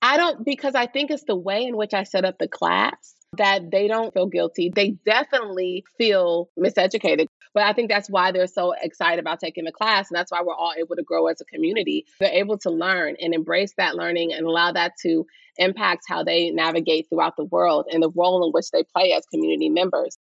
I 0.00 0.16
don't, 0.16 0.44
because 0.44 0.74
I 0.74 0.86
think 0.86 1.10
it's 1.10 1.24
the 1.24 1.36
way 1.36 1.64
in 1.64 1.76
which 1.76 1.92
I 1.92 2.04
set 2.04 2.24
up 2.24 2.38
the 2.38 2.48
class 2.48 3.14
that 3.36 3.70
they 3.70 3.86
don't 3.86 4.14
feel 4.14 4.26
guilty. 4.26 4.70
They 4.74 4.90
definitely 5.04 5.84
feel 5.98 6.48
miseducated. 6.58 7.25
But 7.56 7.64
I 7.64 7.72
think 7.72 7.88
that's 7.88 8.10
why 8.10 8.32
they're 8.32 8.46
so 8.46 8.74
excited 8.82 9.18
about 9.18 9.40
taking 9.40 9.64
the 9.64 9.72
class. 9.72 10.10
And 10.10 10.16
that's 10.18 10.30
why 10.30 10.42
we're 10.42 10.54
all 10.54 10.74
able 10.78 10.94
to 10.94 11.02
grow 11.02 11.26
as 11.28 11.40
a 11.40 11.46
community. 11.46 12.04
They're 12.20 12.28
able 12.28 12.58
to 12.58 12.70
learn 12.70 13.16
and 13.18 13.32
embrace 13.32 13.72
that 13.78 13.94
learning 13.94 14.34
and 14.34 14.44
allow 14.44 14.72
that 14.72 14.92
to 15.04 15.24
impact 15.56 16.02
how 16.06 16.22
they 16.22 16.50
navigate 16.50 17.06
throughout 17.08 17.38
the 17.38 17.46
world 17.46 17.86
and 17.90 18.02
the 18.02 18.10
role 18.10 18.44
in 18.44 18.52
which 18.52 18.70
they 18.72 18.84
play 18.94 19.12
as 19.12 19.24
community 19.32 19.70
members. 19.70 20.18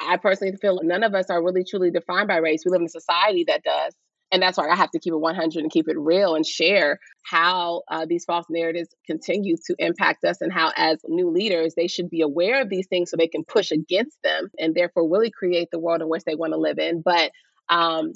I 0.00 0.16
personally 0.16 0.56
feel 0.56 0.80
none 0.82 1.04
of 1.04 1.14
us 1.14 1.30
are 1.30 1.40
really 1.40 1.62
truly 1.62 1.92
defined 1.92 2.26
by 2.26 2.38
race. 2.38 2.62
We 2.66 2.72
live 2.72 2.80
in 2.80 2.86
a 2.86 2.90
society 2.90 3.44
that 3.44 3.62
does. 3.62 3.94
And 4.34 4.42
that's 4.42 4.58
why 4.58 4.68
I 4.68 4.74
have 4.74 4.90
to 4.90 4.98
keep 4.98 5.12
it 5.12 5.20
100 5.20 5.62
and 5.62 5.70
keep 5.70 5.88
it 5.88 5.96
real 5.96 6.34
and 6.34 6.44
share 6.44 6.98
how 7.22 7.82
uh, 7.88 8.04
these 8.04 8.24
false 8.24 8.46
narratives 8.50 8.88
continue 9.06 9.56
to 9.66 9.76
impact 9.78 10.24
us 10.24 10.40
and 10.40 10.52
how, 10.52 10.72
as 10.76 10.98
new 11.06 11.30
leaders, 11.30 11.74
they 11.76 11.86
should 11.86 12.10
be 12.10 12.20
aware 12.20 12.60
of 12.60 12.68
these 12.68 12.88
things 12.88 13.10
so 13.10 13.16
they 13.16 13.28
can 13.28 13.44
push 13.44 13.70
against 13.70 14.20
them 14.24 14.50
and 14.58 14.74
therefore 14.74 15.08
really 15.08 15.30
create 15.30 15.68
the 15.70 15.78
world 15.78 16.02
in 16.02 16.08
which 16.08 16.24
they 16.24 16.34
want 16.34 16.52
to 16.52 16.58
live 16.58 16.80
in. 16.80 17.00
But, 17.00 17.30
um, 17.68 18.12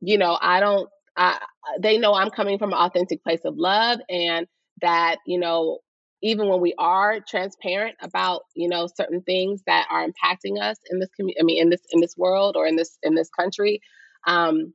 you 0.00 0.18
know, 0.18 0.38
I 0.40 0.60
don't, 0.60 0.88
I, 1.16 1.40
they 1.80 1.98
know 1.98 2.14
I'm 2.14 2.30
coming 2.30 2.58
from 2.58 2.70
an 2.72 2.78
authentic 2.78 3.24
place 3.24 3.44
of 3.44 3.58
love 3.58 3.98
and 4.08 4.46
that, 4.82 5.16
you 5.26 5.40
know, 5.40 5.80
even 6.22 6.46
when 6.46 6.60
we 6.60 6.74
are 6.78 7.18
transparent 7.28 7.96
about 8.00 8.42
you 8.54 8.68
know 8.68 8.86
certain 8.86 9.20
things 9.20 9.62
that 9.66 9.86
are 9.90 10.06
impacting 10.06 10.58
us 10.58 10.78
in 10.90 10.98
this 10.98 11.10
community 11.14 11.38
i 11.38 11.44
mean 11.44 11.60
in 11.60 11.68
this 11.68 11.82
in 11.90 12.00
this 12.00 12.16
world 12.16 12.56
or 12.56 12.66
in 12.66 12.74
this 12.74 12.96
in 13.02 13.14
this 13.14 13.28
country 13.28 13.82
um, 14.26 14.72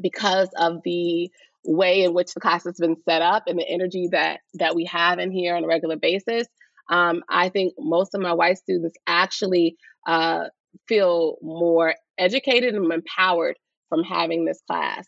because 0.00 0.48
of 0.56 0.80
the 0.84 1.30
way 1.64 2.04
in 2.04 2.14
which 2.14 2.32
the 2.34 2.40
class 2.40 2.64
has 2.64 2.76
been 2.78 2.96
set 3.08 3.20
up 3.20 3.44
and 3.46 3.58
the 3.58 3.68
energy 3.68 4.08
that 4.10 4.40
that 4.54 4.74
we 4.74 4.84
have 4.84 5.18
in 5.18 5.30
here 5.30 5.54
on 5.54 5.64
a 5.64 5.66
regular 5.66 5.96
basis 5.96 6.46
um, 6.90 7.22
i 7.28 7.48
think 7.48 7.74
most 7.78 8.14
of 8.14 8.20
my 8.20 8.32
white 8.32 8.56
students 8.56 8.96
actually 9.06 9.76
uh, 10.06 10.44
feel 10.86 11.36
more 11.42 11.94
educated 12.18 12.74
and 12.74 12.92
empowered 12.92 13.56
from 13.88 14.02
having 14.02 14.44
this 14.44 14.60
class. 14.66 15.06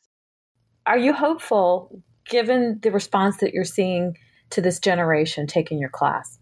Are 0.86 0.98
you 0.98 1.12
hopeful 1.12 2.02
given 2.28 2.78
the 2.82 2.90
response 2.90 3.38
that 3.38 3.52
you're 3.52 3.64
seeing 3.64 4.16
to 4.50 4.60
this 4.60 4.78
generation 4.78 5.46
taking 5.46 5.78
your 5.78 5.90
class? 5.90 6.38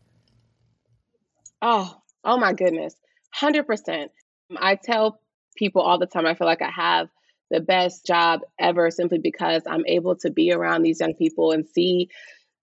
Oh 1.62 1.96
oh 2.24 2.38
my 2.38 2.52
goodness. 2.52 2.94
100% 3.40 4.08
i 4.56 4.74
tell 4.74 5.20
people 5.54 5.82
all 5.82 5.98
the 5.98 6.06
time 6.06 6.24
i 6.24 6.34
feel 6.34 6.46
like 6.46 6.62
i 6.62 6.70
have 6.70 7.08
the 7.50 7.60
best 7.60 8.06
job 8.06 8.40
ever 8.58 8.90
simply 8.90 9.18
because 9.18 9.62
I'm 9.66 9.86
able 9.86 10.16
to 10.16 10.30
be 10.30 10.52
around 10.52 10.82
these 10.82 11.00
young 11.00 11.14
people 11.14 11.52
and 11.52 11.66
see 11.66 12.08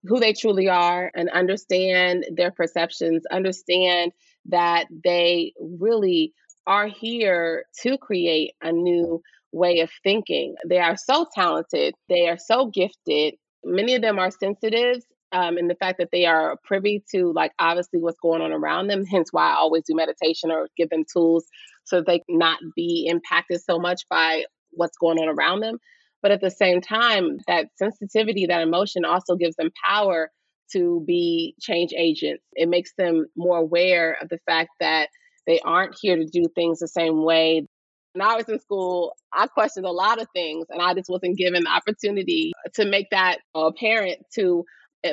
who 0.03 0.19
they 0.19 0.33
truly 0.33 0.69
are 0.69 1.11
and 1.15 1.29
understand 1.29 2.25
their 2.31 2.51
perceptions, 2.51 3.23
understand 3.31 4.11
that 4.47 4.85
they 5.03 5.53
really 5.59 6.33
are 6.67 6.87
here 6.87 7.65
to 7.81 7.97
create 7.97 8.53
a 8.61 8.71
new 8.71 9.21
way 9.51 9.79
of 9.79 9.89
thinking. 10.03 10.55
They 10.67 10.79
are 10.79 10.97
so 10.97 11.25
talented, 11.33 11.95
they 12.09 12.27
are 12.27 12.37
so 12.37 12.67
gifted. 12.67 13.35
Many 13.63 13.95
of 13.95 14.01
them 14.01 14.19
are 14.19 14.29
sensitive 14.29 15.01
um, 15.31 15.57
and 15.57 15.69
the 15.69 15.75
fact 15.75 15.97
that 15.97 16.09
they 16.11 16.25
are 16.25 16.57
privy 16.63 17.03
to 17.11 17.31
like 17.33 17.51
obviously 17.59 17.99
what's 17.99 18.19
going 18.19 18.41
on 18.41 18.51
around 18.51 18.87
them 18.87 19.05
hence 19.05 19.29
why 19.31 19.51
i 19.51 19.55
always 19.55 19.83
do 19.83 19.95
meditation 19.95 20.51
or 20.51 20.69
give 20.77 20.89
them 20.89 21.03
tools 21.11 21.45
so 21.83 22.01
they 22.01 22.23
not 22.29 22.59
be 22.75 23.07
impacted 23.09 23.61
so 23.61 23.77
much 23.77 24.07
by 24.09 24.45
what's 24.75 24.97
going 24.97 25.17
on 25.19 25.29
around 25.29 25.61
them 25.61 25.77
but 26.21 26.31
at 26.31 26.41
the 26.41 26.49
same 26.49 26.81
time 26.81 27.37
that 27.47 27.67
sensitivity 27.75 28.47
that 28.47 28.61
emotion 28.61 29.05
also 29.05 29.35
gives 29.35 29.55
them 29.57 29.69
power 29.85 30.31
to 30.71 31.03
be 31.05 31.55
change 31.59 31.93
agents. 31.95 32.43
It 32.53 32.69
makes 32.69 32.93
them 32.97 33.27
more 33.35 33.57
aware 33.57 34.17
of 34.21 34.29
the 34.29 34.39
fact 34.47 34.69
that 34.79 35.09
they 35.45 35.59
aren't 35.59 35.95
here 36.01 36.15
to 36.15 36.25
do 36.25 36.45
things 36.55 36.79
the 36.79 36.87
same 36.87 37.23
way. 37.23 37.67
When 38.13 38.27
I 38.27 38.35
was 38.35 38.49
in 38.49 38.59
school, 38.59 39.13
I 39.33 39.47
questioned 39.47 39.85
a 39.85 39.91
lot 39.91 40.19
of 40.19 40.27
things, 40.33 40.65
and 40.69 40.81
I 40.81 40.93
just 40.93 41.09
wasn't 41.09 41.37
given 41.37 41.63
the 41.63 41.69
opportunity 41.69 42.53
to 42.73 42.85
make 42.85 43.09
that 43.11 43.37
uh, 43.53 43.65
apparent 43.65 44.19
to 44.35 44.63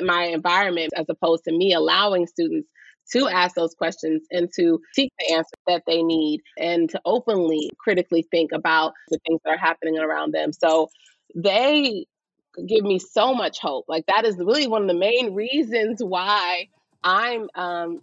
my 0.01 0.23
environment 0.23 0.93
as 0.95 1.05
opposed 1.09 1.43
to 1.43 1.55
me 1.55 1.73
allowing 1.73 2.25
students 2.25 2.67
to 3.11 3.27
ask 3.27 3.55
those 3.55 3.73
questions 3.73 4.23
and 4.31 4.49
to 4.55 4.79
seek 4.93 5.11
the 5.19 5.35
answer 5.35 5.55
that 5.67 5.83
they 5.85 6.01
need 6.01 6.41
and 6.57 6.89
to 6.89 7.01
openly 7.05 7.69
critically 7.77 8.25
think 8.31 8.51
about 8.51 8.93
the 9.09 9.19
things 9.27 9.39
that 9.43 9.51
are 9.51 9.57
happening 9.57 9.99
around 9.99 10.33
them. 10.33 10.51
So 10.53 10.89
they 11.35 12.05
give 12.67 12.83
me 12.83 12.99
so 12.99 13.33
much 13.33 13.59
hope. 13.59 13.85
Like 13.87 14.05
that 14.07 14.25
is 14.25 14.37
really 14.37 14.67
one 14.67 14.83
of 14.83 14.87
the 14.87 14.93
main 14.93 15.33
reasons 15.33 16.03
why 16.03 16.67
I'm 17.03 17.49
um, 17.55 18.01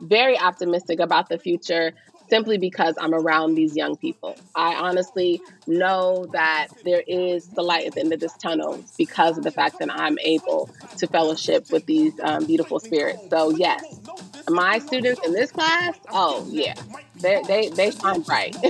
very 0.00 0.38
optimistic 0.38 1.00
about 1.00 1.28
the 1.28 1.38
future 1.38 1.92
simply 2.28 2.58
because 2.58 2.94
I'm 3.00 3.14
around 3.14 3.54
these 3.54 3.76
young 3.76 3.96
people. 3.96 4.36
I 4.54 4.74
honestly 4.74 5.40
know 5.66 6.26
that 6.32 6.68
there 6.84 7.02
is 7.06 7.48
the 7.48 7.62
light 7.62 7.86
at 7.86 7.94
the 7.94 8.00
end 8.00 8.12
of 8.12 8.20
this 8.20 8.36
tunnel 8.36 8.82
because 8.96 9.38
of 9.38 9.44
the 9.44 9.50
fact 9.50 9.78
that 9.78 9.90
I'm 9.90 10.18
able 10.20 10.70
to 10.98 11.06
fellowship 11.06 11.70
with 11.70 11.86
these 11.86 12.12
um, 12.20 12.46
beautiful 12.46 12.80
spirits. 12.80 13.20
So, 13.30 13.50
yes, 13.50 14.00
my 14.48 14.78
students 14.78 15.20
in 15.24 15.32
this 15.32 15.50
class, 15.50 15.98
oh, 16.10 16.46
yeah, 16.50 16.74
they, 17.16 17.42
they, 17.46 17.68
they 17.70 17.90
shine 17.90 18.22
bright. 18.22 18.54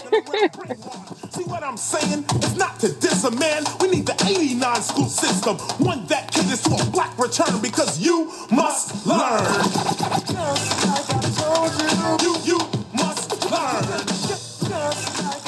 See 1.30 1.44
what 1.44 1.62
I'm 1.62 1.76
saying? 1.76 2.24
It's 2.36 2.56
not 2.56 2.80
to 2.80 2.92
diss 2.92 3.24
a 3.24 3.30
man. 3.30 3.64
We 3.80 3.88
need 3.88 4.06
the 4.06 4.14
89 4.26 4.82
school 4.82 5.06
system. 5.06 5.56
One 5.84 6.06
that 6.06 6.30
caters 6.32 6.62
to 6.62 6.74
a 6.74 6.90
black 6.90 7.18
return 7.18 7.60
because 7.60 8.00
you 8.00 8.32
must 8.50 9.06
learn. 9.06 9.44
You, 12.22 12.36
you 12.44 12.58
must 12.58 12.75
Burn. 13.48 15.45